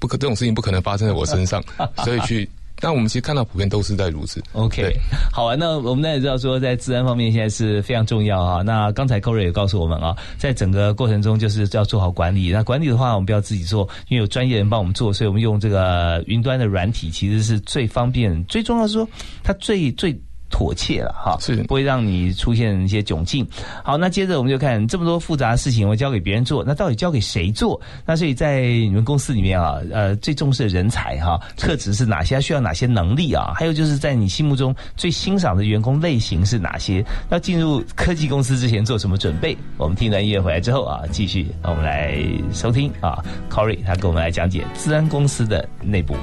[0.02, 1.62] 不可这种事情不可能发生在我身上，
[2.04, 2.48] 所以去。
[2.80, 4.42] 但我们其实看到普遍都是在如此。
[4.54, 4.92] OK，
[5.30, 8.60] 好啊，那我们也知道说，在治安方面现在是非常重要啊。
[8.62, 12.50] 那刚才 Corey 也告诉我们啊，在整个过程中就是要做好管理。
[12.50, 18.44] 那管理的话，我们不要自己做，因为有专业人帮我们做，所以我们用这个云端的软体，其实是最方便。
[18.46, 19.08] 最重要是说，
[19.44, 20.20] 它最最。
[20.52, 23.44] 妥切了哈，是不会让你出现一些窘境。
[23.82, 27.80] 好，那接着我们就看这么多复杂的事情，我交给别人做，那到底交给谁做？
[28.06, 32.40] 那所以在你们公司里面啊，呃，最重视的人才哈，特质是哪些？
[32.40, 33.52] 需要哪些能力啊？
[33.56, 37.04] 还有就是在你心目中最欣赏的员工类型是哪些？
[37.30, 39.56] 要进入科技公司之前做什么准备？
[39.78, 42.18] 我们听完音乐回来之后啊，继续我们来
[42.52, 46.14] 收听啊，Corey 他给我们来讲解资安公司的内部。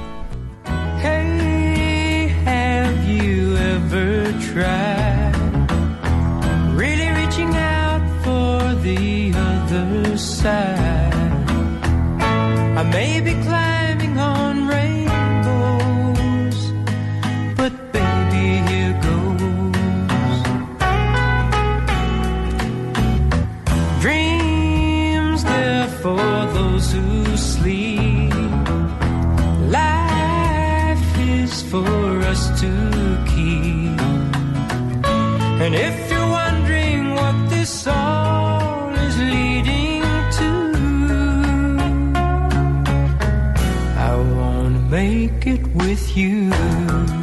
[3.90, 5.34] ever tried
[6.74, 11.12] really reaching out for the other side.
[12.80, 16.58] I may be climbing on rainbows,
[17.56, 20.36] but baby, here goes.
[24.00, 28.34] Dreams there for those who sleep.
[29.70, 32.89] Life is for us to
[35.62, 40.02] and if you're wondering what this all is leading
[40.38, 40.50] to,
[44.08, 47.19] I wanna make it with you.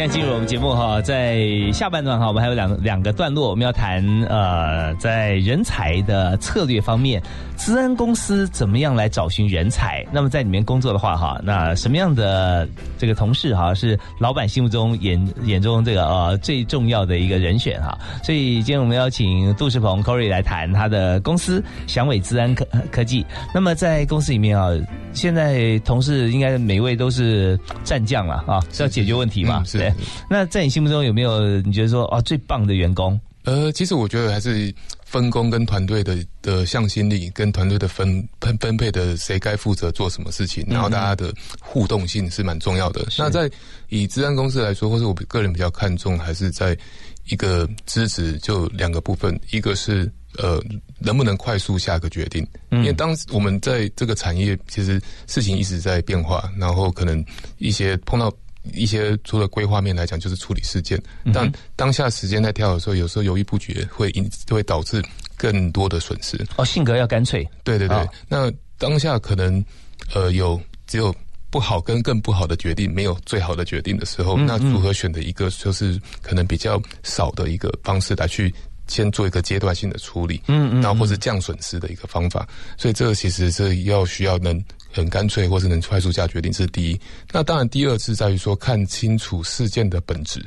[0.00, 7.22] 现在进入我们节目哈，在下半段哈，我们还有两两个段落，我们要谈呃，在人才的策略方面，
[7.54, 10.02] 资安公司怎么样来找寻人才？
[10.10, 17.98] 那么在里面工作的话哈，那什么样的这个同事哈是老板心目中眼眼中这个呃最重要的一个人选哈？
[18.24, 23.22] 所以今天我们邀请杜世鹏 Corey 来谈他的公司祥伟资安科科技。
[23.54, 24.70] 那么在公司里面啊，
[25.12, 29.62] 现在同事应该每位都是战将了啊，是要解决问题嘛？
[29.66, 29.89] 是。
[29.96, 33.18] 对，那在你心目中有没有你觉得说啊最棒的员工？
[33.44, 34.72] 呃，其实我觉得还是
[35.02, 38.06] 分工跟团队的的向心力，跟团队的分
[38.38, 43.02] 分分配的谁该负责做什么事情，然后大家的互动性是蛮重要的。
[43.16, 43.50] 那在
[43.88, 46.76] 以治安公司来说，或是我个人比较看重，还是在
[47.30, 50.62] 一个支持就两个部分，一个是呃
[50.98, 57.24] 能不能快速下个决定，因为当我们在这个产业其实事情一直在变化，然后可能
[57.56, 58.30] 一些碰到。
[58.74, 61.00] 一些除了规划面来讲，就是处理事件。
[61.32, 65.02] 但当下时间在跳的时候，有时候犹豫不决，会引会导致
[65.36, 66.38] 更多的损失。
[66.56, 67.48] 哦，性格要干脆。
[67.64, 68.08] 对对对。
[68.28, 69.64] 那当下可能
[70.14, 71.14] 呃有只有
[71.50, 78.54] 不好跟更不好的决定，没有最好的决定的时候，那如何选择一个就是可能比较少的一个方式来去
[78.88, 82.46] 先做一个阶段性的处理，嗯嗯，然后或是降损失的一个方法。
[82.76, 84.62] 所以这个其实是要需要能。
[84.92, 87.00] 很干脆，或是能快速下决定，这是第一。
[87.32, 90.44] 那当然，第二次在于说看清楚事件的本质。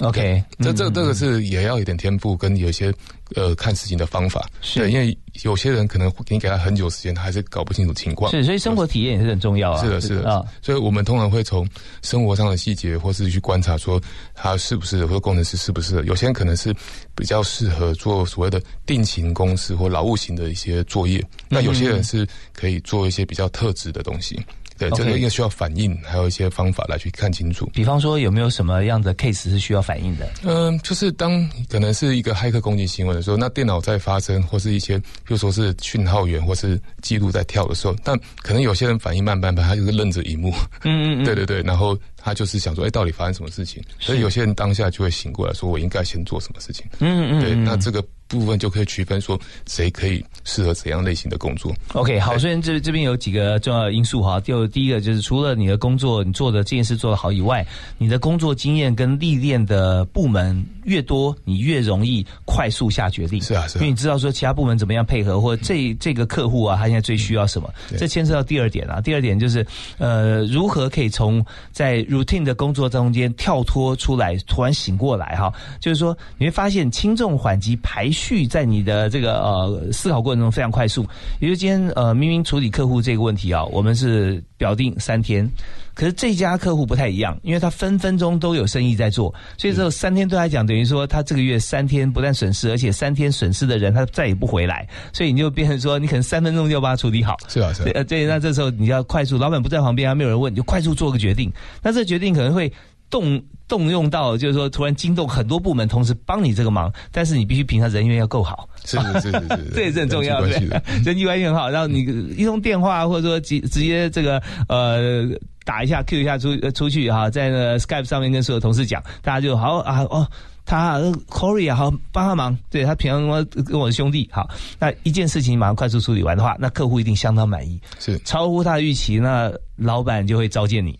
[0.00, 2.92] OK，这这这个是也要有点天赋，跟有些
[3.34, 4.48] 呃看事情的方法。
[4.60, 8.30] 是，因为有些人可能你给他很久时间，他还是搞不清楚情况。
[8.30, 9.82] 是，所以生活体验也是很重要啊。
[9.82, 10.44] 是的，是的啊。
[10.62, 11.68] 所以我们通常会从
[12.02, 14.00] 生活上的细节，或是去观察说
[14.34, 16.04] 他是不是，或者工程师是不是。
[16.04, 16.72] 有些人可能是
[17.16, 24.38] 比较适合做所谓的定型公司或劳务型的一些作业，那有些人是可以做一些比较特质的东西。
[24.78, 27.68] 对，这个应该需要反应，还有一些方法来去看清楚。
[27.74, 30.30] 比方说，有没有什么样的 case 是需要反应的？
[30.44, 40.50] 嗯，就是当可能是一个骇客攻击新闻的时候，那电脑在发生，或是一些，比如说是讯号源或是记录在跳的时候，但可能有些人反应慢慢慢，他就是愣着荧幕。
[40.84, 43.82] 嗯嗯嗯，对对对，然后他就是想说，哎，到底发生什么事情？
[43.98, 46.86] 所以有些人当下就会醒过来，说我应该先做什么事情？
[47.00, 48.04] 嗯嗯，对，那这个。
[48.28, 51.74] 部分就可以区分说谁可以适合怎样类型的工作。
[51.94, 57.66] OK，好，虽然这这边有几个重要因素哈，就第一个就是除了你的工作你做的这件事做得好以外，
[57.96, 63.40] 你的工作经验跟历练的部门越多，你越容易快速下决定。
[63.40, 69.00] 是啊，是，因为你知道说其他部门怎么样配合，或这这个客户啊，他现在最需要什么，这牵涉到第二点啊。
[69.00, 69.66] 第二点就是
[69.96, 75.50] 呃，如何可以从在 routine 的工作中间跳脱出来，突然醒过来哈，
[75.80, 78.10] 就是说你会发现轻重缓急排。
[78.18, 81.06] 去在你的这个呃思考过程中非常快速，
[81.38, 85.48] 也就今天呃明明处理客户这个问题啊，我们是表定三天，
[85.94, 97.36] 可是这家客户不太一样，因为他分分钟都有生意在做，所以这三天对他讲等于说他这个月三天不但损失，而且三天损失的人他再也不回来，所以你就变成说你可能三分钟就要把它处理好。
[97.46, 101.52] 是啊，是呃对，那这时候你要快速，老板不在旁边，还没有人问，你就快速做个决定，
[101.82, 102.72] 那这决定可能会
[103.08, 103.40] 动。
[103.68, 110.48] 动用到就是说，突然惊动很多部门同时帮你这个忙，但是你必须平常人缘要够好，是是是是， 这也是很重要的，
[111.04, 111.68] 人际关系很好。
[111.70, 112.00] 然后你
[112.36, 115.28] 一通电话或者说直直接这个呃
[115.64, 120.26] 打一下 Q 一下出出去哈，在那 Skype 上面跟所有同事讲，大家就好啊哦。
[120.68, 120.98] 他
[121.30, 123.22] Corey 啊，好帮他忙，对他平常
[123.64, 124.46] 跟我的兄弟好，
[124.78, 128.18] 那一件事情马上快速处理完的话，那客户一定相当满意，是。
[128.18, 130.98] 超乎他的预期，那老板就会召见你，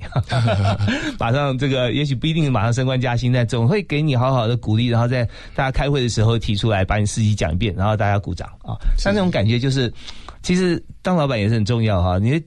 [1.21, 5.23] 马上这个也许不一定马上升官加薪，但总会给你好好的鼓励，然后在
[5.55, 9.93] 大家开会的时候提出来，把你事迹讲一遍，然后大家鼓掌啊，像那种感觉就是，
[10.43, 12.43] 其实当老板也是很重要哈，你。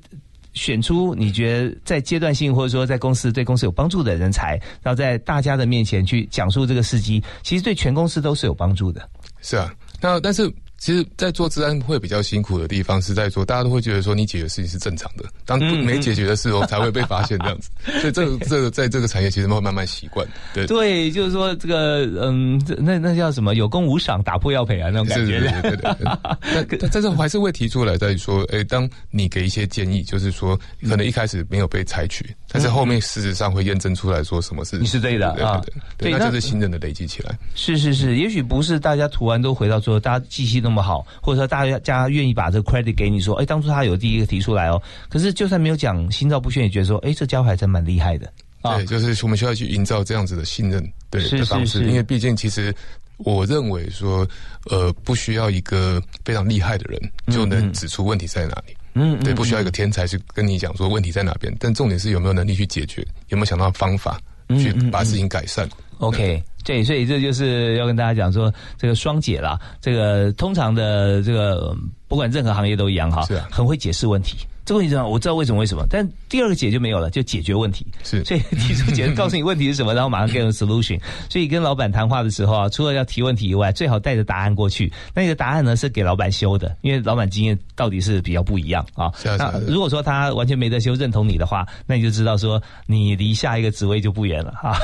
[0.54, 9.08] 选出你觉得在阶段性或者说在公司对公司有帮助的人才，然后在大家的面前去讲述这个事迹，其实对全公司都是有帮助的。
[9.42, 10.52] 是啊，那但是。
[10.82, 17.70] 其实，在做治安会比较辛苦的地方是在做，大家都会觉得说你解决事情是正常的，当没解决的时候才会被发现这样子。
[18.02, 20.28] 所以，这个这个在这个产业其实会慢慢习惯。
[20.56, 23.54] 对对，就 是说这个嗯，那那叫什么？
[23.54, 25.40] 有功无赏，打破要赔啊那种感觉。
[25.62, 26.78] 对对对。
[26.80, 30.60] 但但是我还是会提出来，在说，哎，当你给一些建议，就是说
[30.90, 35.62] 可能一开始没有被采取，但是后面事实上会验证出来说什么是你是对的啊。
[35.98, 37.38] 对，那就是信任的累积起来。
[37.56, 44.82] 是是是，也许不是大家涂完都回到说大家记性那么好，或者说大家愿意把这个 credit 给你说，哎，当初他有第一个提出来哦。
[45.10, 48.32] 可是就算没有讲，心照不宣也觉得说，哎，这家伙还真蛮厉害的。
[48.64, 51.84] 对，就是我们需要去营造这样子的信任，对的方式。
[51.86, 52.76] 因为毕竟其实
[53.18, 54.28] 我认为说，
[54.70, 58.76] 呃，不需要一个非常厉害的人就能指出问题在哪里。
[58.94, 64.20] 嗯，对，不需要一个天才去跟你讲说问题在哪边，但重点是有没有能力去解决，有没有想到方法。
[64.60, 65.66] 去把事情改善。
[66.00, 71.74] OK，对，所以这就是要跟大家讲说，这个双解啦，这个通常的这个
[72.10, 74.40] 不管任何行业都一样哈，是很会解释问题。
[74.64, 77.86] 这个问题上我知道为什么为什么，但第二个解就没有了，就解决问题。
[78.04, 81.00] 是，所以提出解，告诉你问题是什么，然后马上给你 solution。
[81.30, 84.92] 所以跟老板谈话的时候啊，除了要提问题以外，最好带着答案过去。
[85.16, 89.12] 那你的答案呢是给老板修的，因为老板经验到底是比较不一样啊。
[89.38, 94.78] 那如果说他完全没得修，认同你的话，那你就知道说你离下一个职位就不远了哈。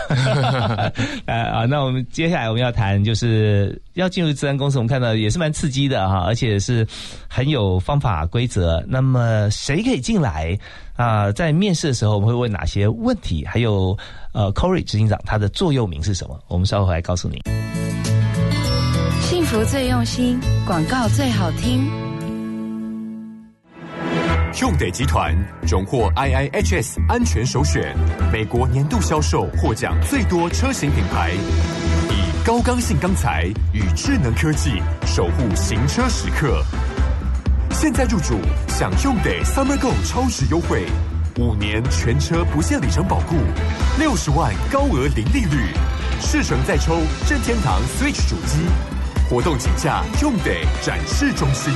[1.27, 6.85] 呃 啊，那我们接下来我们要谈就是要进入自然公司，我们看到也是蛮刺激的哈，而且是
[7.27, 8.83] 很有方法规则。
[8.87, 9.47] 那么。
[9.67, 10.57] 谁可以进来
[10.95, 11.29] 啊？
[11.33, 13.45] 在面试的时候，我们会问哪些问题？
[13.45, 13.97] 还有，
[14.31, 16.39] 呃，Corey 执行长他的座右铭是什么？
[16.47, 17.41] 我们稍后来告诉你。
[19.19, 21.85] 幸福最用心，广告最好听。
[24.53, 27.93] Hyundai 集团荣获 IIHS 安全首选，
[28.31, 31.33] 美国年度销售获奖最多车型品牌，
[32.09, 36.63] 以高刚性钢材与智能科技守护行车时刻。
[37.71, 40.85] 现在入主，享用得 Summer Go 超值优惠，
[41.37, 43.35] 五年全车不限里程保固，
[43.99, 45.71] 六十万高额零利率，
[46.19, 46.97] 试乘再抽
[47.29, 48.59] 任天堂 Switch 主机，
[49.29, 51.73] 活动请假用得展示中心。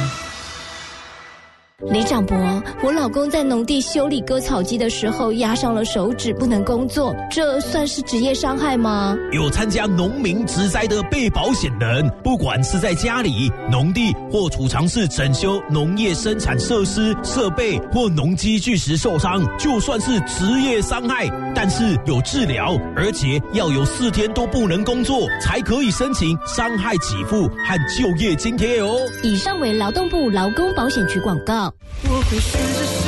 [1.89, 2.37] 李长博，
[2.83, 9.17] 我老公在农地修理割草机的时候压伤了手指，不能工作，这算是职业伤害吗？
[9.31, 28.95] 有参加农民植灾的被保险人，不管是在家里、农地或储藏室整修农业生产设施设备或农机具时受伤，就算是职业伤害，但是有治疗，而且要有四天都不能工作，才可以申请伤害给付和就业津贴哦。
[29.23, 31.70] 以上为劳动部劳工保险局广告。
[32.03, 32.99] 我会选择释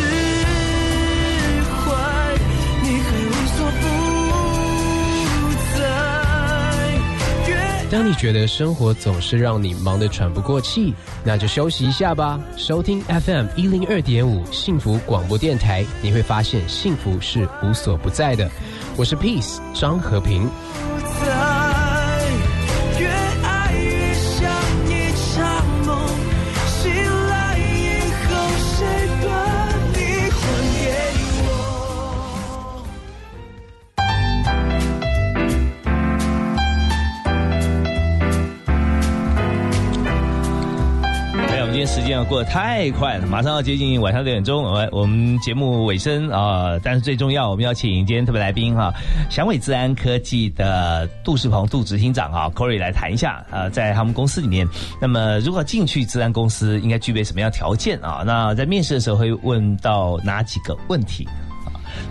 [1.79, 1.91] 怀，
[2.81, 3.83] 你还无所不
[5.77, 5.81] 在。
[7.91, 12.39] 当你觉得生活总是让你忙得喘不过气，那就休息一下吧。
[12.57, 18.49] 收听 FM 一零二点五幸福广播电台，你会发现幸福是无所不在的。
[18.97, 20.49] 我是 Peace 张和平。
[41.93, 46.75] 时间要过得太快了，马上要接近晚上六点钟，我我们节目尾声啊！
[46.81, 48.91] 但是最重要，我们要请今天特别来宾哈，
[49.29, 54.67] 祥伟自安科技的杜世鹏杜执行长啊，Corey 来谈一下啊，在他们公司里面，
[54.99, 58.23] 那么如果进去自安公司，应该具备什么样条件啊？
[58.25, 61.29] 那在面试的时候会问到哪几个问题？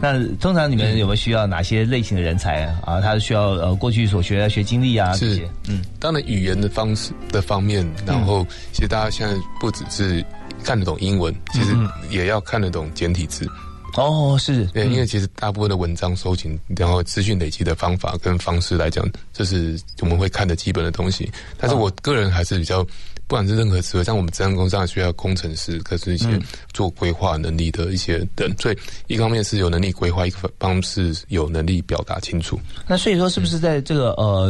[0.02, 3.00] 那通常你们有没有需要哪些类型的人才啊？
[3.00, 5.48] 他需要呃过去所学的学经历啊这些。
[5.68, 10.24] 嗯，当然语言的方式的方面，然后其实大家现在不只是
[10.64, 11.72] 看得懂英文，其实
[12.10, 13.48] 也要看得懂简体字。
[13.94, 21.30] 哦，是对，因为其实大部分的文章收集，然后资讯累积的方法跟方式来讲，这是我们会看的基本的东西。
[21.56, 22.84] 但是我个人还是比较。
[23.26, 26.26] 不管是任何职位，像我们自然工上需要工程师，可是一些
[26.74, 32.60] 做规划能力的一些人，所以一方面是有能力规划，一方面是有能力表达清楚。
[32.86, 34.48] 那所以说，是不是在这个呃，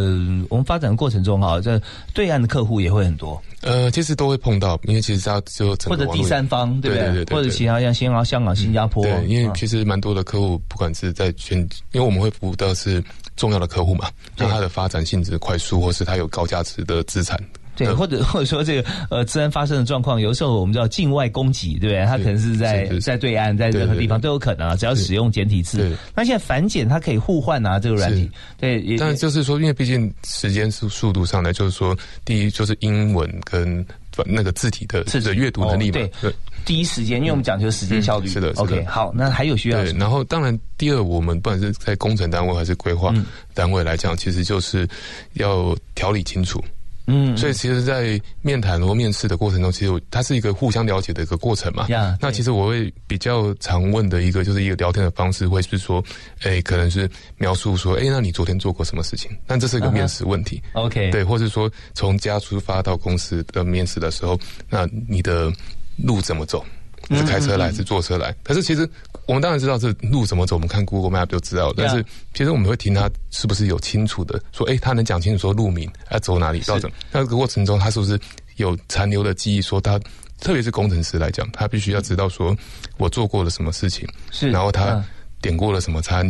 [0.48, 1.80] 我们发展的过程中哈，在
[2.12, 3.40] 对岸的客户也会很多？
[3.60, 7.36] 呃，其实都会碰到，因为其实要就或者第三方，对不对？
[7.36, 11.60] 或者其他像新加香港、新加坡，对，因为其实蛮多的客户，不管是在全，
[11.92, 13.00] 因为我们会服务的是
[13.36, 17.38] 重要的客户嘛，那它的发展性质快速，或是它有高价值的资产。
[17.74, 22.04] 对，或者或者说这个呃，自然发生的状况，有时候我们叫境外供给，对不对？
[22.04, 25.96] 它可能是在在对岸，在任何地方都有可能啊，只要使用简体字。
[26.14, 28.30] 那现在繁简它可以互换啊，这个软体。
[28.58, 33.84] 对，但就是说，因为毕竟时间速速度上来，就是说，第一就是英文跟
[34.26, 35.92] 那个字体的的阅读能力嘛。
[35.92, 36.34] 对，对
[36.66, 38.28] 第一时间，因为我们讲究时间效率。
[38.28, 39.82] 是的，OK，好，那还有需要。
[39.82, 43.14] 对，然后当然，第二，我们不管是在工程单位还是规划
[43.54, 44.86] 单位来讲，其实就是
[45.32, 46.62] 要条理清楚。
[47.06, 51.86] 嗯，所以其实，在面谈或面试的过程中，其实它是一个互相了解的一个过程嘛。
[52.20, 56.02] 那其实我会比较常问的一个，就是一个聊天的方式，会是说，
[56.42, 59.30] 哎，可能是描述说，哎，那你昨天做过什么事情？
[59.46, 60.62] 那这是一个面试问题。
[60.74, 64.38] OK，对，或者说从家出发到公司的面试的时候，
[64.68, 65.52] 那你的
[65.96, 66.64] 路怎么走？
[67.10, 68.34] 是开车来，是坐车来？
[68.42, 68.88] 可是其实。
[69.24, 71.72] 我们当然知道这路怎么走，我们看 Google Map 就知道。
[71.76, 76.90] 但是其实我们会听他是不是有清楚的说，哎，他能讲清楚说路名要走哪里到怎？
[77.12, 78.18] 那这个过程中，他是不是
[78.56, 79.62] 有残留的记忆？
[79.62, 79.96] 说他
[80.40, 82.54] 特别是工程师来讲，他必须要知道说
[82.96, 85.02] 我做过了什么事情，是，然后他
[85.40, 86.28] 点过了什么餐，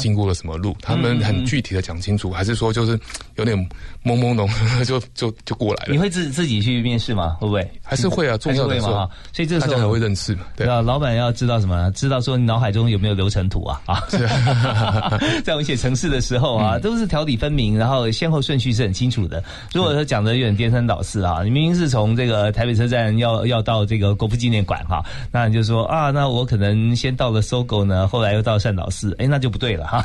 [0.00, 2.98] 经过了什么路，他们很具体的讲清楚，还是说就是
[3.42, 3.58] 有点
[4.04, 4.48] 懵懵懂
[4.86, 5.92] 就就就过来了？
[5.92, 7.36] 你会自自己去面试吗？
[7.40, 7.68] 会不会？
[7.82, 9.08] 还是会啊，重要的嘛。
[9.32, 10.42] 所以这个时候还会认识嘛？
[10.56, 11.90] 对啊，老板要知道什么？
[11.92, 13.80] 知道说你脑海中有没有流程图啊？
[13.86, 14.18] 啊是，
[15.42, 19.42] 在我们写城市的时候啊，都是条理分明，然后先后顺序是很清楚的。
[19.74, 30.04] 如果说讲的有点颠三倒四啊，你明明是从这个台北车站要要到这个国父纪念馆哈，那你就说啊，那我可能先到了搜狗呢，后来又到善导寺，哎，那就不对了哈。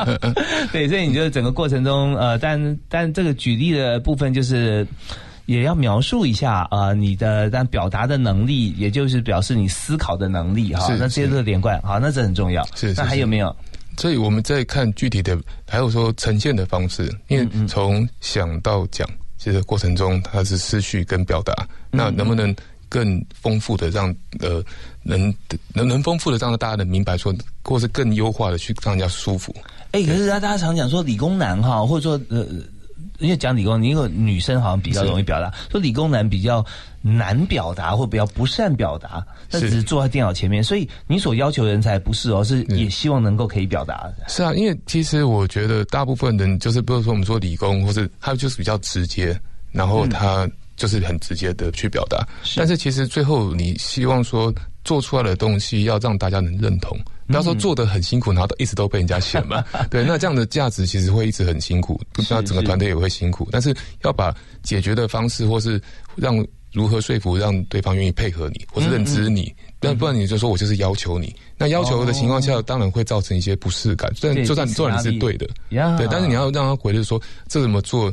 [0.72, 2.57] 对，所以你就整个过程中，呃，但
[2.88, 4.86] 但这个举例的部分就是。
[5.48, 10.86] 也要描述一下啊，你的但表达的能力，也就是表示你思考的能力哈。
[10.90, 12.62] 那这些都是连贯，好，那这很重要。
[12.74, 13.56] 是，那还有没有？
[13.96, 21.54] 所以我们在看具体的，还有说呈现的方式，因为从想到讲，其实过程中它是思绪跟表达，
[21.90, 22.54] 那能不能
[22.88, 24.62] 更丰富的让呃
[25.02, 25.34] 能
[25.74, 29.54] 能能丰富的让大家能明白说，或是更优化的去让人家舒服？
[29.92, 32.46] 哎，可是大家常讲说理工男哈，或者说呃。
[33.20, 36.64] 因为讲理工，因为女生好像比较容易表达，说理工男比较
[37.02, 40.62] 难表达，或比较不善表达，那只是坐在电脑前面。
[40.62, 44.08] 所以你所要求人才不是哦，是也希望能够可以表达。
[44.28, 49.36] 是啊，因为其实我觉得大部分人就是，比如说我们说理工，或是他就是比较直接，
[49.72, 50.48] 然后他
[50.78, 52.26] 就是很直接的去表达。
[52.56, 54.50] 但是其实最后你希望说
[54.84, 56.98] 做出来的东西要让大家能认同。
[57.26, 59.62] 不要说做的很辛苦，然后一直都被人家嫌嘛。
[59.90, 62.00] 对，那这样的价值其实会一直很辛苦，
[62.30, 63.46] 那整个团队也会辛苦。
[63.52, 65.78] 但是要把解决的方式，或是
[66.16, 71.36] 让如何说服让对方愿意配合你，或是认知你，那不然你就说我就是要求你。
[71.58, 74.10] 那要求的情况下，当然会造成一些不适感。
[74.22, 75.46] 但就算你做你是对的，
[75.98, 78.10] 对，但是你要让他回来说这怎么做，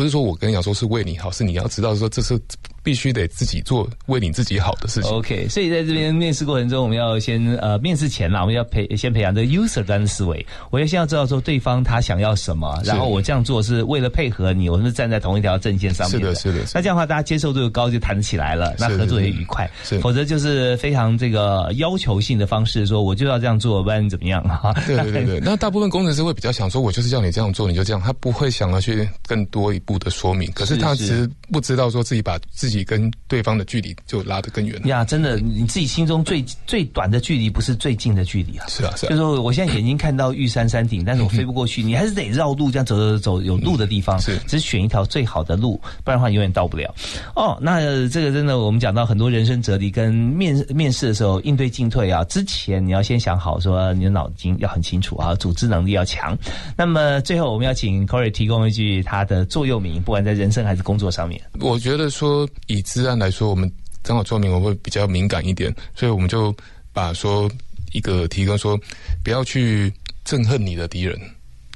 [0.00, 2.40] 不是说我跟你讲说是为你好，是你要知道说这是。
[2.82, 5.10] 必须得自己做为你自己好的事情。
[5.10, 10.44] OK，所以在这边面试过程中，我们要先呃，面试前啦，我们要培先培养这个 user 端的思维。
[10.70, 16.34] 我要先要知道说对方他想要什么，然后我这样做是为了配合你，我是站在同一条阵线上面的。
[16.34, 16.70] 是的，是的。
[16.74, 19.70] 那这样的话，大家接受度高，就谈得起来了，那合作也愉快。
[20.00, 24.72] 否则就是非常这个要求性的方式，说我就要这样做，不然怎么样 啊？
[24.86, 25.40] 对对对对。
[25.40, 30.50] 那大部分工程师会比较想说，我就是叫你这样做，你就这样，他不会想要去更多一步的说明。
[30.52, 33.50] 可是他其实不知道说自己把自己跟对方。
[33.60, 35.04] 的距离就拉得更远呀！
[35.04, 38.64] 真的，你自己心中最最短的距离，不是最近的距离啊！
[38.68, 39.06] 是啊，是。
[39.08, 46.94] 就是说，我现在眼睛看到玉山山顶，但是我飞不过去，你还是得绕路这样走走走，有路的地方，是，只选一条最好的路，不然的话永远到不了。
[47.34, 56.38] 哦，那这个真的，我们讲到很多人生哲理，跟面面试的时候应对进退啊，之前你要先想好，说你的脑筋要很清楚啊，组织能力要强。
[56.76, 61.40] 那么最后，我们要请 Corey 提供一句他的座右铭，不管在人生还是工作上面。
[61.60, 63.50] 我觉得说，以治安来说。
[63.50, 63.70] 我们
[64.02, 66.54] 刚好做明，我会比较敏感一点，所以我们就
[66.92, 67.50] 把说
[67.92, 68.78] 一个提纲说，
[69.22, 69.92] 不要去
[70.24, 71.20] 憎恨你的敌人，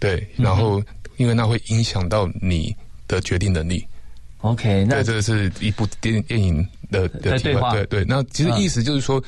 [0.00, 0.82] 对，然后
[1.18, 2.74] 因为那会影响到你
[3.06, 3.84] 的决定能力。
[4.40, 8.04] OK，那这个是一部电电影的的对话，对对。
[8.06, 9.22] 那其实意思就是说，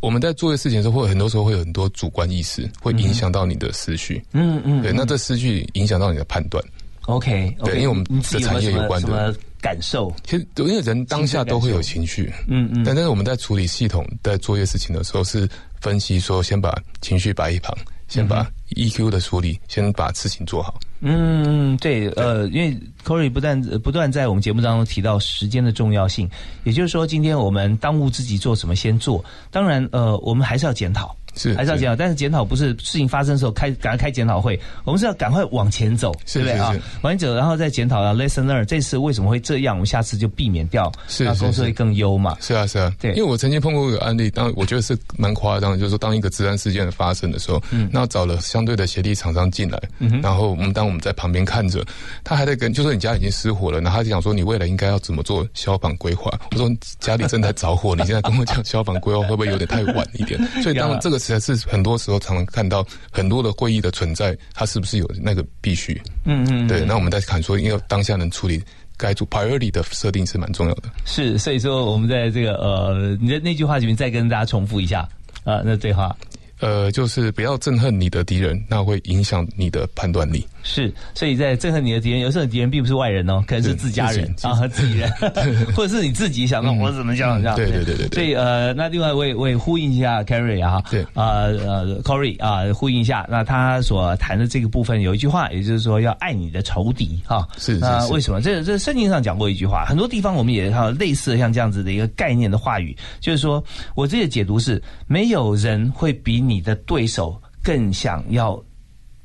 [0.00, 4.22] 我们在做的事情的时候，会很多时候会有很多主观意识，会影响到你的思绪。
[4.32, 6.62] 嗯嗯，对，那这思绪影响到你的判断。
[7.02, 9.34] OK，对，因为我们的产业有关的。
[9.62, 15.48] 感受，其实因为人当下都会有情绪，嗯嗯，但但是我们在处理系统在做一些事情的时候，是
[15.80, 17.72] 分析说先把情绪摆一旁，
[18.08, 18.44] 先把
[18.74, 20.78] EQ 的处理，先把事情做好。
[21.00, 26.28] 嗯，对，呃，因为 Corey 不但不断在我们节目当中提到时间的重要性，
[26.64, 31.16] 也就是说，今天我们当务之急做什么先做，当然，呃，我们还是要检讨。
[31.34, 36.74] 是还是要检讨，但是检讨不是事情发生的时候开赶快开检讨会，我们是要赶快往前走，对不对啊？
[37.02, 39.76] 往前走，然后再检讨啊，lesson learn，这次为什么会这样？
[39.76, 42.36] 我们下次就避免掉，那公司会更优嘛？
[42.40, 43.12] 是啊，是啊，对。
[43.12, 51.84] 因为我曾经碰过一个案例，当我觉得是蛮夸张的，就是说当一个治安事件的发生的时候，嗯，那找了相对的协力厂商进来，嗯然后我们当我们在旁边看着，
[52.22, 56.30] 他还在跟，就说你家已经失火了，然后他就讲说你未来应该要怎么做消防规划？
[56.52, 56.70] 我说
[57.00, 60.40] 家里正在着火，你现在跟我讲消防规划会不会有点太晚一点？
[60.62, 61.92] 所以当这个实在是很多。
[62.02, 66.00] 时候常常看到很多的会议的存在，它是不是有那个必须？
[66.24, 66.84] 嗯嗯，对。
[66.84, 68.60] 那我们在看说，因为当下能处理
[68.96, 70.90] 该做 priority 的设定是蛮重要的。
[71.04, 75.08] 是，所以说我们在这个呃，你的那句话里面再跟大家重复一下
[75.44, 76.16] 啊，那对话。
[76.58, 80.44] 呃，就是不要憎恨你的敌人，那会影响你的判断力。
[80.62, 85.10] 是，所以在憎恨你的敌人，有时候敌人并不是外人哦，可能是自家人啊自己人，
[85.74, 87.56] 或者是你自己想到我怎么讲这样。
[87.56, 88.08] 对对对对。
[88.08, 97.46] 所以呃，那另外我也我也呼应一下 Carrie 啊，对呃呃 Corey 啊，呼应一下，那他所谈的这个部分有一句话，也就是说要爱你的仇敌哈。
[97.58, 98.40] 是那为什么？
[98.40, 103.62] 这这圣经上讲过一句话，很多地方我们也有类似像这样子的一个概念的话语，就是说
[103.94, 107.40] 我这个解读是，没有人会比你的对手。
[107.64, 108.60] 更想要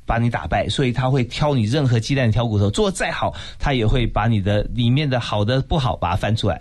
[0.08, 6.58] 把你打败，所以他会挑你任何鸡蛋挑骨头，做的再好，他也会把你的里面的好的不好把它翻出来。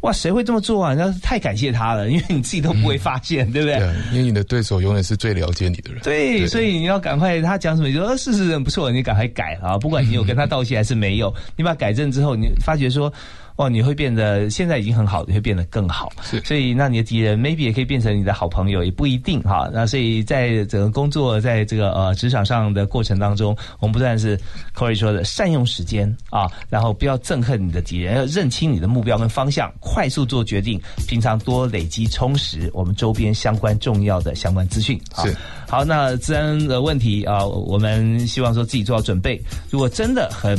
[0.00, 0.92] 哇，谁会这么做啊？
[0.92, 3.78] 那是太感谢他了，因为你自己都不会发现，对不对？
[3.80, 6.02] 对，因为你的对手永远是最了解你的人。
[6.02, 9.78] 对，所以你要赶快，他讲什么，你说事实很不错，你赶快改啊！
[9.78, 13.10] 不管你有跟他道歉还是没有，你把它改正之后，你发觉说。
[13.56, 16.12] 哦，你会变得现在已经很好，你会变得更好。
[16.22, 19.70] 是，所以那你的敌人 maybe 也可以变成你的好朋友，也不一定哈。
[19.72, 24.36] 那所以在整个工作，在这个呃职场上的过程当中，我们不但是
[24.74, 30.80] Corey 说的善用时间啊，然后不要憎恨你的敌人，要认清你的目标跟方向，快速做决定。
[31.06, 35.00] 平常多累积充实我们周边相关重要的相关资讯。
[35.22, 35.32] 是，
[35.68, 39.40] 好，那治安的问题啊，我们希望说自己做好准备。
[39.70, 40.58] 如果真的很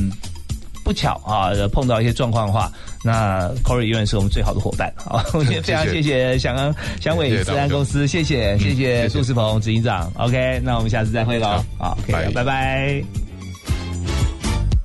[0.85, 2.71] 不巧啊，碰到一些状况的话，
[3.03, 4.87] 那 Corey 永远是我们最好的伙伴。
[5.03, 10.09] 啊，我们 非常谢谢祥安祥伟治安公司，谢谢谢谢杜世鹏执行长。
[10.17, 11.61] OK，那我们下次再会喽。
[11.79, 13.03] 好拜拜。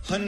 [0.08, 0.18] His